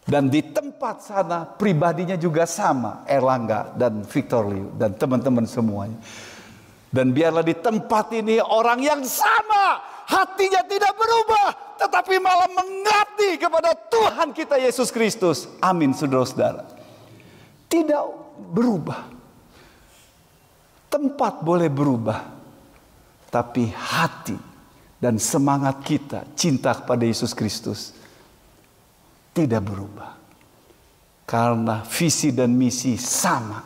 Dan 0.05 0.29
di 0.29 0.39
tempat 0.39 1.01
sana 1.01 1.49
pribadinya 1.49 2.15
juga 2.15 2.45
sama, 2.45 3.03
Erlangga 3.09 3.73
dan 3.73 4.05
Victor 4.05 4.45
Liu 4.47 4.69
dan 4.77 4.93
teman-teman 4.93 5.49
semuanya. 5.49 5.97
Dan 6.95 7.11
biarlah 7.11 7.43
di 7.43 7.51
tempat 7.59 8.15
ini 8.15 8.39
orang 8.39 8.79
yang 8.79 9.03
sama, 9.03 9.83
hatinya 10.07 10.63
tidak 10.63 10.95
berubah, 10.95 11.75
tetapi 11.75 12.23
malah 12.23 12.47
mengabdi 12.47 13.35
kepada 13.35 13.75
Tuhan 13.75 14.31
kita 14.31 14.55
Yesus 14.55 14.95
Kristus. 14.95 15.51
Amin, 15.59 15.91
saudara-saudara. 15.91 16.63
Tidak 17.67 18.03
berubah. 18.55 19.11
Tempat 20.87 21.43
boleh 21.43 21.67
berubah, 21.67 22.31
tapi 23.27 23.67
hati 23.75 24.39
dan 24.95 25.19
semangat 25.19 25.83
kita 25.83 26.23
cinta 26.39 26.71
kepada 26.71 27.03
Yesus 27.03 27.35
Kristus 27.35 27.91
tidak 29.35 29.67
berubah. 29.67 30.15
Karena 31.27 31.83
visi 31.83 32.31
dan 32.31 32.55
misi 32.55 32.95
sama, 32.95 33.59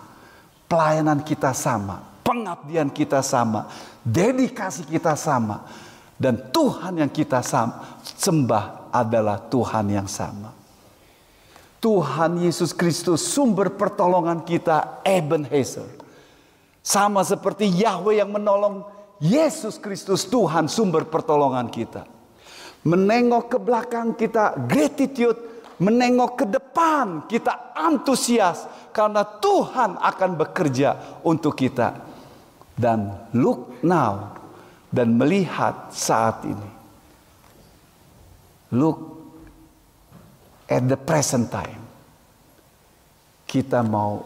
pelayanan 0.65 1.21
kita 1.21 1.53
sama, 1.53 2.08
pengabdian 2.29 2.93
kita 2.93 3.25
sama, 3.25 3.65
dedikasi 4.05 4.85
kita 4.85 5.17
sama, 5.17 5.65
dan 6.13 6.37
Tuhan 6.53 7.01
yang 7.01 7.09
kita 7.09 7.41
sembah 7.41 8.93
adalah 8.93 9.41
Tuhan 9.49 9.89
yang 9.89 10.05
sama. 10.05 10.53
Tuhan 11.81 12.43
Yesus 12.45 12.69
Kristus 12.75 13.25
sumber 13.25 13.73
pertolongan 13.73 14.45
kita 14.45 15.01
Ebenezer. 15.01 15.89
Sama 16.85 17.25
seperti 17.25 17.65
Yahweh 17.65 18.21
yang 18.21 18.29
menolong 18.29 18.85
Yesus 19.17 19.81
Kristus 19.81 20.27
Tuhan 20.29 20.69
sumber 20.69 21.09
pertolongan 21.09 21.71
kita. 21.71 22.05
Menengok 22.83 23.55
ke 23.55 23.57
belakang 23.57 24.13
kita 24.13 24.59
gratitude, 24.67 25.39
menengok 25.79 26.43
ke 26.43 26.45
depan 26.47 27.27
kita 27.31 27.71
antusias 27.75 28.67
karena 28.91 29.23
Tuhan 29.23 29.95
akan 29.99 30.31
bekerja 30.35 31.23
untuk 31.23 31.55
kita. 31.55 32.08
Dan 32.79 33.11
look 33.35 33.83
now 33.83 34.39
dan 34.87 35.19
melihat 35.19 35.91
saat 35.91 36.47
ini. 36.47 36.71
Look 38.71 38.99
at 40.71 40.87
the 40.87 40.95
present 40.95 41.51
time. 41.51 41.83
Kita 43.43 43.83
mau 43.83 44.23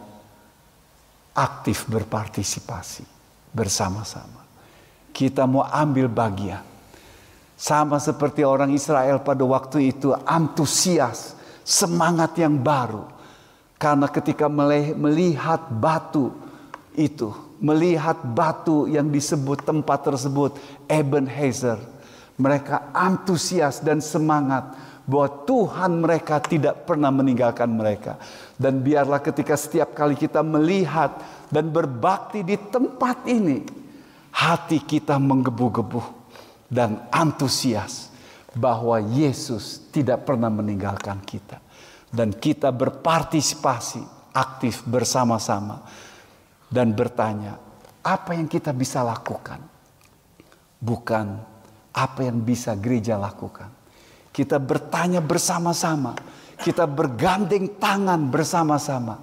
aktif 1.34 1.90
berpartisipasi 1.90 3.02
bersama-sama 3.50 4.44
kita 5.14 5.46
mau 5.46 5.62
ambil 5.62 6.10
bagian. 6.10 6.66
Sama 7.54 8.02
seperti 8.02 8.42
orang 8.42 8.74
Israel 8.74 9.22
pada 9.22 9.46
waktu 9.46 9.94
itu 9.94 10.10
antusias, 10.26 11.38
semangat 11.62 12.34
yang 12.34 12.58
baru. 12.58 13.06
Karena 13.78 14.10
ketika 14.10 14.50
melihat 14.98 15.70
batu 15.70 16.34
itu, 16.98 17.30
melihat 17.62 18.18
batu 18.22 18.86
yang 18.90 19.10
disebut 19.10 19.62
tempat 19.62 20.10
tersebut 20.10 20.56
Ebenezer, 20.90 21.78
mereka 22.38 22.90
antusias 22.90 23.78
dan 23.82 24.02
semangat 24.02 24.74
bahwa 25.04 25.28
Tuhan 25.44 25.92
mereka 26.00 26.40
tidak 26.40 26.88
pernah 26.88 27.12
meninggalkan 27.12 27.68
mereka. 27.68 28.16
Dan 28.56 28.80
biarlah 28.80 29.20
ketika 29.20 29.54
setiap 29.54 29.92
kali 29.92 30.16
kita 30.16 30.40
melihat 30.40 31.20
dan 31.52 31.68
berbakti 31.68 32.40
di 32.40 32.56
tempat 32.56 33.28
ini, 33.28 33.62
hati 34.34 34.82
kita 34.82 35.20
menggebu-gebu 35.20 36.02
dan 36.66 37.06
antusias 37.12 38.10
bahwa 38.54 38.98
Yesus 38.98 39.90
tidak 39.90 40.26
pernah 40.26 40.50
meninggalkan 40.50 41.22
kita 41.22 41.58
dan 42.14 42.30
kita 42.30 42.70
berpartisipasi 42.70 44.02
aktif 44.34 44.86
bersama-sama 44.86 45.82
dan 46.74 46.90
bertanya 46.90 47.54
apa 48.02 48.34
yang 48.34 48.50
kita 48.50 48.74
bisa 48.74 49.06
lakukan 49.06 49.62
bukan 50.82 51.38
apa 51.94 52.20
yang 52.26 52.42
bisa 52.42 52.74
gereja 52.74 53.14
lakukan 53.14 53.70
kita 54.34 54.58
bertanya 54.58 55.22
bersama-sama 55.22 56.18
kita 56.58 56.90
bergandeng 56.90 57.78
tangan 57.78 58.26
bersama-sama 58.26 59.22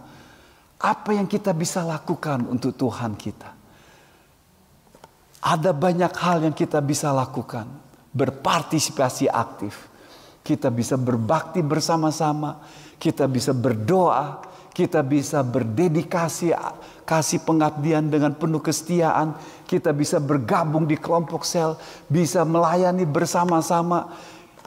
apa 0.79 1.09
yang 1.11 1.27
kita 1.27 1.51
bisa 1.51 1.83
lakukan 1.83 2.47
untuk 2.47 2.71
Tuhan 2.79 3.19
kita 3.19 3.61
ada 5.41 5.73
banyak 5.73 6.13
hal 6.21 6.45
yang 6.45 6.53
kita 6.53 6.77
bisa 6.85 7.09
lakukan. 7.09 7.65
Berpartisipasi 8.13 9.25
aktif. 9.25 9.89
Kita 10.45 10.69
bisa 10.69 11.01
berbakti 11.01 11.65
bersama-sama. 11.65 12.61
Kita 13.01 13.25
bisa 13.25 13.49
berdoa. 13.49 14.50
Kita 14.71 15.03
bisa 15.03 15.43
berdedikasi 15.43 16.55
kasih 17.03 17.43
pengabdian 17.43 18.07
dengan 18.07 18.31
penuh 18.31 18.63
kesetiaan. 18.63 19.35
Kita 19.67 19.91
bisa 19.91 20.23
bergabung 20.23 20.87
di 20.87 20.95
kelompok 20.95 21.43
sel. 21.43 21.75
Bisa 22.07 22.47
melayani 22.47 23.03
bersama-sama. 23.03 24.15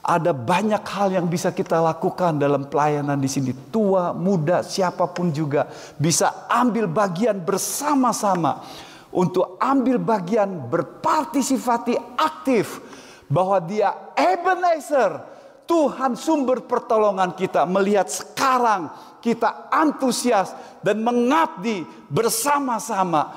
Ada 0.05 0.37
banyak 0.37 0.85
hal 0.85 1.17
yang 1.17 1.25
bisa 1.33 1.49
kita 1.49 1.81
lakukan 1.81 2.37
dalam 2.37 2.69
pelayanan 2.69 3.17
di 3.17 3.33
sini. 3.33 3.57
Tua, 3.73 4.13
muda, 4.13 4.61
siapa 4.61 5.09
pun 5.09 5.33
juga 5.33 5.65
bisa 5.97 6.45
ambil 6.53 6.85
bagian 6.85 7.41
bersama-sama 7.41 8.61
untuk 9.09 9.57
ambil 9.57 9.97
bagian 9.97 10.69
berpartisipasi 10.69 11.97
aktif 12.21 12.85
bahwa 13.31 13.57
dia 13.65 13.97
Ebenezer 14.13 15.23
Tuhan 15.65 16.13
sumber 16.19 16.61
pertolongan 16.69 17.33
kita 17.33 17.65
melihat 17.65 18.11
sekarang 18.13 18.93
kita 19.25 19.73
antusias 19.73 20.53
dan 20.85 21.01
mengabdi 21.01 21.89
bersama-sama 22.13 23.33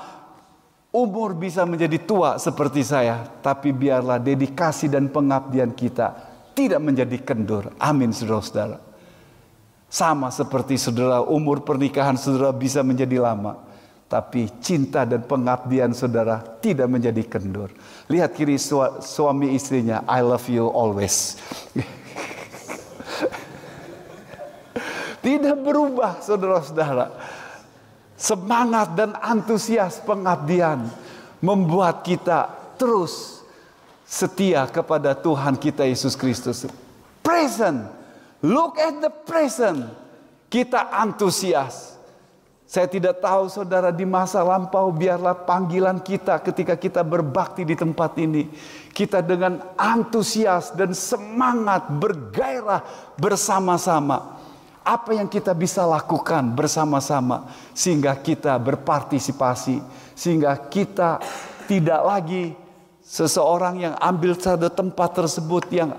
umur 0.92 1.32
bisa 1.32 1.64
menjadi 1.64 1.96
tua 2.04 2.36
seperti 2.36 2.84
saya 2.84 3.24
tapi 3.40 3.72
biarlah 3.72 4.20
dedikasi 4.20 4.92
dan 4.92 5.08
pengabdian 5.08 5.72
kita 5.72 6.12
tidak 6.52 6.84
menjadi 6.84 7.16
kendur 7.24 7.72
amin 7.80 8.12
saudara-saudara 8.12 8.84
sama 9.88 10.28
seperti 10.28 10.76
saudara 10.76 11.24
umur 11.24 11.64
pernikahan 11.64 12.20
saudara 12.20 12.52
bisa 12.52 12.84
menjadi 12.84 13.24
lama 13.24 13.64
tapi 14.08 14.48
cinta 14.60 15.08
dan 15.08 15.24
pengabdian 15.24 15.92
saudara 15.92 16.40
tidak 16.64 16.88
menjadi 16.88 17.28
kendur. 17.28 17.68
Lihat 18.08 18.32
kiri 18.32 18.56
suami 18.56 19.52
istrinya, 19.52 20.00
I 20.08 20.24
love 20.24 20.48
you 20.48 20.64
always. 20.64 21.36
tidak 25.28 25.60
berubah 25.60 26.24
saudara-saudara. 26.24 27.12
Semangat 28.16 28.96
dan 28.96 29.12
antusias 29.20 30.00
pengabdian 30.00 30.88
membuat 31.44 32.00
kita 32.00 32.48
terus 32.80 33.44
setia 34.08 34.64
kepada 34.64 35.12
Tuhan 35.12 35.60
kita 35.60 35.84
Yesus 35.84 36.16
Kristus. 36.16 36.64
Present. 37.20 37.84
Look 38.40 38.80
at 38.80 39.04
the 39.04 39.12
present. 39.12 39.92
Kita 40.48 40.88
antusias. 40.88 42.00
Saya 42.64 42.88
tidak 42.88 43.20
tahu 43.20 43.48
saudara 43.52 43.92
di 43.92 44.04
masa 44.08 44.40
lampau 44.44 44.92
biarlah 44.92 45.36
panggilan 45.36 46.00
kita 46.00 46.40
ketika 46.40 46.76
kita 46.76 47.00
berbakti 47.04 47.68
di 47.68 47.76
tempat 47.76 48.16
ini. 48.16 48.48
Kita 48.92 49.20
dengan 49.20 49.60
antusias 49.76 50.72
dan 50.72 50.96
semangat 50.96 51.88
bergairah 51.92 52.84
bersama-sama. 53.20 54.37
Apa 54.88 55.12
yang 55.12 55.28
kita 55.28 55.52
bisa 55.52 55.84
lakukan 55.84 56.56
bersama-sama 56.56 57.52
sehingga 57.76 58.16
kita 58.16 58.56
berpartisipasi. 58.56 59.84
Sehingga 60.16 60.56
kita 60.56 61.20
tidak 61.68 62.00
lagi 62.00 62.56
seseorang 63.04 63.84
yang 63.84 63.94
ambil 64.00 64.32
satu 64.32 64.72
tempat 64.72 65.12
tersebut 65.12 65.68
yang 65.68 65.92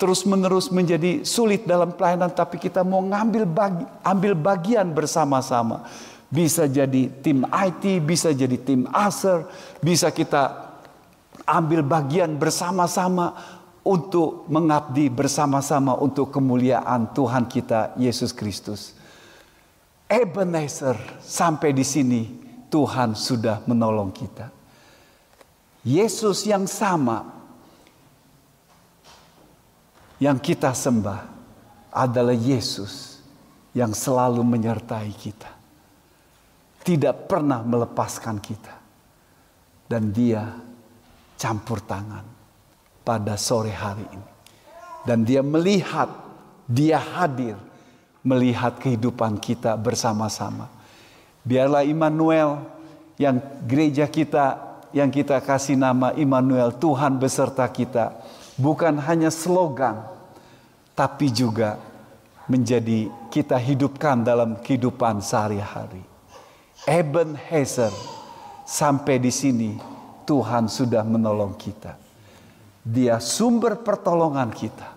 terus 0.00 0.28
menerus 0.28 0.68
menjadi 0.68 1.24
sulit 1.24 1.64
dalam 1.64 1.92
pelayanan 1.96 2.32
tapi 2.32 2.60
kita 2.60 2.84
mau 2.84 3.00
ngambil 3.00 3.44
bagi, 3.48 3.84
ambil 4.04 4.32
bagian 4.36 4.92
bersama-sama. 4.92 5.88
Bisa 6.28 6.68
jadi 6.68 7.08
tim 7.24 7.48
IT, 7.48 8.04
bisa 8.04 8.36
jadi 8.36 8.56
tim 8.60 8.84
ASER, 8.92 9.48
bisa 9.80 10.12
kita 10.12 10.72
ambil 11.48 11.80
bagian 11.84 12.36
bersama-sama 12.36 13.59
untuk 13.80 14.44
mengabdi 14.52 15.08
bersama-sama 15.08 15.96
untuk 15.96 16.28
kemuliaan 16.28 17.16
Tuhan 17.16 17.48
kita 17.48 17.96
Yesus 17.96 18.36
Kristus. 18.36 18.92
Ebenezer 20.10 20.98
sampai 21.22 21.70
di 21.72 21.86
sini 21.86 22.22
Tuhan 22.68 23.16
sudah 23.16 23.64
menolong 23.64 24.12
kita. 24.12 24.52
Yesus 25.80 26.44
yang 26.44 26.68
sama 26.68 27.24
yang 30.20 30.36
kita 30.36 30.76
sembah 30.76 31.24
adalah 31.88 32.36
Yesus 32.36 33.24
yang 33.72 33.96
selalu 33.96 34.44
menyertai 34.44 35.10
kita. 35.16 35.50
Tidak 36.84 37.24
pernah 37.24 37.64
melepaskan 37.64 38.36
kita. 38.42 38.74
Dan 39.90 40.14
dia 40.14 40.46
campur 41.34 41.82
tangan 41.82 42.29
pada 43.04 43.34
sore 43.40 43.72
hari 43.72 44.04
ini. 44.04 44.28
Dan 45.06 45.24
dia 45.24 45.40
melihat, 45.40 46.08
dia 46.68 47.00
hadir 47.00 47.56
melihat 48.20 48.76
kehidupan 48.76 49.40
kita 49.40 49.74
bersama-sama. 49.80 50.68
Biarlah 51.40 51.88
Immanuel 51.88 52.60
yang 53.16 53.40
gereja 53.64 54.04
kita 54.04 54.70
yang 54.90 55.08
kita 55.08 55.38
kasih 55.40 55.78
nama 55.78 56.10
Immanuel, 56.18 56.74
Tuhan 56.74 57.16
beserta 57.16 57.64
kita 57.70 58.18
bukan 58.58 58.98
hanya 58.98 59.30
slogan, 59.30 60.02
tapi 60.98 61.30
juga 61.30 61.78
menjadi 62.50 63.06
kita 63.30 63.54
hidupkan 63.54 64.26
dalam 64.26 64.58
kehidupan 64.58 65.22
sehari-hari. 65.22 66.02
Ebenezer, 66.84 67.94
sampai 68.66 69.22
di 69.22 69.30
sini 69.30 69.70
Tuhan 70.26 70.66
sudah 70.66 71.06
menolong 71.06 71.54
kita. 71.54 72.09
Dia 72.80 73.20
sumber 73.20 73.80
pertolongan 73.84 74.48
kita. 74.52 74.88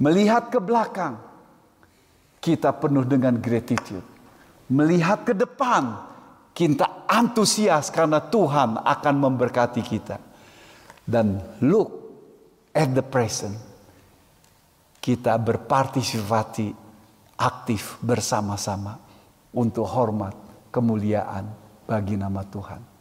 Melihat 0.00 0.48
ke 0.48 0.58
belakang, 0.58 1.20
kita 2.40 2.72
penuh 2.76 3.04
dengan 3.08 3.36
gratitude. 3.40 4.04
Melihat 4.68 5.28
ke 5.28 5.36
depan, 5.36 5.96
kita 6.56 7.04
antusias 7.08 7.92
karena 7.92 8.20
Tuhan 8.20 8.80
akan 8.80 9.14
memberkati 9.16 9.82
kita 9.84 10.16
dan 11.04 11.40
look 11.60 11.92
at 12.72 12.90
the 12.92 13.04
present. 13.04 13.56
Kita 15.00 15.36
berpartisipasi 15.36 16.72
aktif 17.36 18.00
bersama-sama 18.00 18.96
untuk 19.52 19.84
hormat 19.84 20.32
kemuliaan 20.72 21.44
bagi 21.84 22.16
nama 22.16 22.40
Tuhan. 22.40 22.93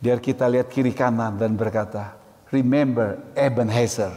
Biar 0.00 0.18
kita 0.20 0.48
lihat 0.50 0.68
kiri 0.72 0.92
kanan 0.92 1.36
dan 1.36 1.54
berkata, 1.58 2.16
remember 2.50 3.20
Ebenezer. 3.34 4.12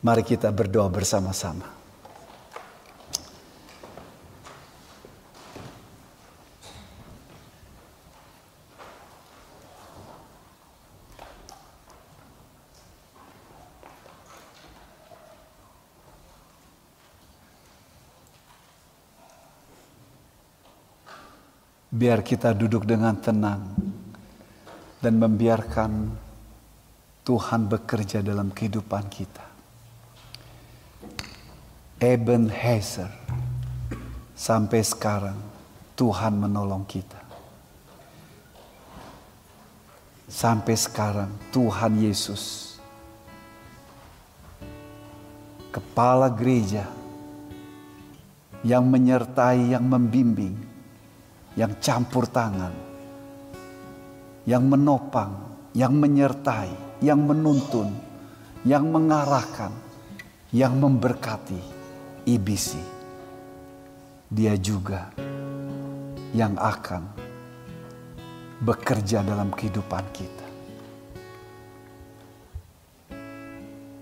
Mari 0.00 0.24
kita 0.24 0.48
berdoa 0.48 0.88
bersama-sama. 0.88 1.79
Biar 22.00 22.24
kita 22.24 22.56
duduk 22.56 22.88
dengan 22.88 23.12
tenang 23.20 23.76
dan 25.04 25.20
membiarkan 25.20 26.16
Tuhan 27.20 27.68
bekerja 27.68 28.24
dalam 28.24 28.48
kehidupan 28.56 29.04
kita. 29.12 29.44
Eben 32.00 32.48
Ebenezer 32.48 33.12
sampai 34.32 34.80
sekarang 34.80 35.36
Tuhan 35.92 36.40
menolong 36.40 36.88
kita. 36.88 37.20
Sampai 40.24 40.80
sekarang 40.80 41.28
Tuhan 41.52 42.00
Yesus 42.00 42.80
kepala 45.68 46.32
gereja 46.32 46.88
yang 48.64 48.88
menyertai, 48.88 49.76
yang 49.76 49.84
membimbing 49.84 50.69
yang 51.58 51.78
campur 51.82 52.30
tangan, 52.30 52.74
yang 54.46 54.66
menopang, 54.66 55.34
yang 55.74 55.94
menyertai, 55.94 57.00
yang 57.02 57.22
menuntun, 57.22 57.90
yang 58.66 58.86
mengarahkan, 58.90 59.72
yang 60.54 60.78
memberkati 60.78 61.58
IBC. 62.26 62.78
Dia 64.30 64.54
juga 64.54 65.10
yang 66.30 66.54
akan 66.54 67.02
bekerja 68.62 69.26
dalam 69.26 69.50
kehidupan 69.50 70.04
kita. 70.14 70.46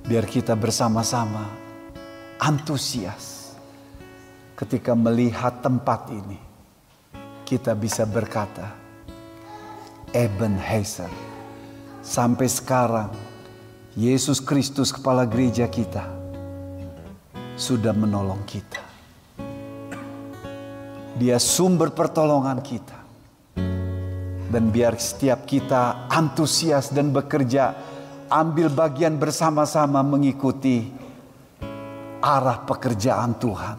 Biar 0.09 0.25
kita 0.25 0.57
bersama-sama 0.57 1.49
antusias 2.41 3.53
ketika 4.57 4.97
melihat 4.97 5.61
tempat 5.61 6.09
ini 6.13 6.48
kita 7.49 7.73
bisa 7.73 8.05
berkata, 8.05 8.77
Ebenezer, 10.13 11.09
sampai 12.05 12.45
sekarang 12.45 13.09
Yesus 13.97 14.45
Kristus 14.45 14.93
kepala 14.93 15.25
gereja 15.25 15.65
kita 15.65 16.05
sudah 17.57 17.97
menolong 17.97 18.45
kita. 18.45 18.85
Dia 21.17 21.41
sumber 21.41 21.97
pertolongan 21.97 22.61
kita. 22.61 23.01
Dan 24.49 24.69
biar 24.69 24.97
setiap 25.01 25.49
kita 25.49 26.09
antusias 26.09 26.93
dan 26.93 27.13
bekerja, 27.13 27.73
ambil 28.29 28.69
bagian 28.73 29.17
bersama-sama 29.17 30.05
mengikuti 30.05 30.89
arah 32.21 32.61
pekerjaan 32.65 33.37
Tuhan. 33.41 33.79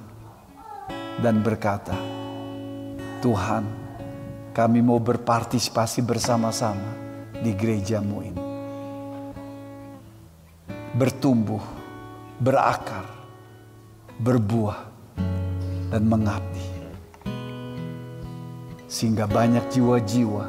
Dan 1.23 1.41
berkata, 1.41 2.18
Tuhan, 3.19 3.67
kami 4.55 4.79
mau 4.79 4.95
berpartisipasi 4.95 5.99
bersama-sama 6.07 6.95
di 7.35 7.51
gerejamu 7.51 8.23
ini. 8.23 8.43
Bertumbuh, 10.95 11.59
berakar, 12.39 13.03
berbuah, 14.23 14.79
dan 15.91 16.03
mengabdi. 16.07 16.67
Sehingga 18.87 19.27
banyak 19.27 19.67
jiwa-jiwa 19.67 20.45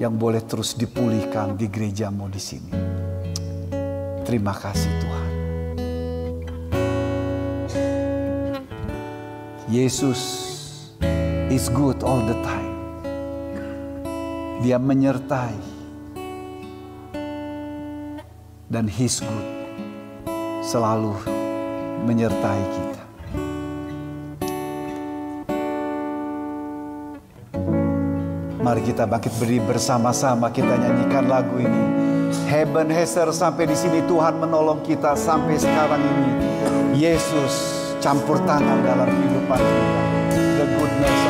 yang 0.00 0.16
boleh 0.16 0.40
terus 0.48 0.72
dipulihkan 0.80 1.60
di 1.60 1.68
gerejamu 1.68 2.32
di 2.32 2.40
sini. 2.40 2.72
Terima 4.24 4.56
kasih 4.56 4.92
Tuhan. 5.04 5.30
Yesus 9.68 10.55
is 11.50 11.70
good 11.70 12.02
all 12.02 12.18
the 12.26 12.34
time. 12.42 12.74
Dia 14.66 14.82
menyertai. 14.82 15.54
Dan 18.66 18.90
he's 18.90 19.22
good 19.22 19.48
selalu 20.66 21.14
menyertai 22.02 22.62
kita. 22.74 23.02
Mari 28.66 28.82
kita 28.82 29.06
bangkit 29.06 29.30
beri 29.38 29.62
bersama-sama 29.62 30.50
kita 30.50 30.74
nyanyikan 30.74 31.30
lagu 31.30 31.54
ini. 31.62 31.84
Heaven 32.50 32.90
Heser 32.90 33.30
sampai 33.30 33.70
di 33.70 33.78
sini 33.78 34.02
Tuhan 34.10 34.42
menolong 34.42 34.82
kita 34.82 35.14
sampai 35.14 35.54
sekarang 35.54 36.02
ini. 36.02 36.32
Yesus 36.98 37.86
campur 38.02 38.42
tangan 38.42 38.82
dalam 38.82 39.06
kehidupan 39.06 39.60
kita. 39.62 39.94
The 40.58 40.66
goodness. 40.74 41.25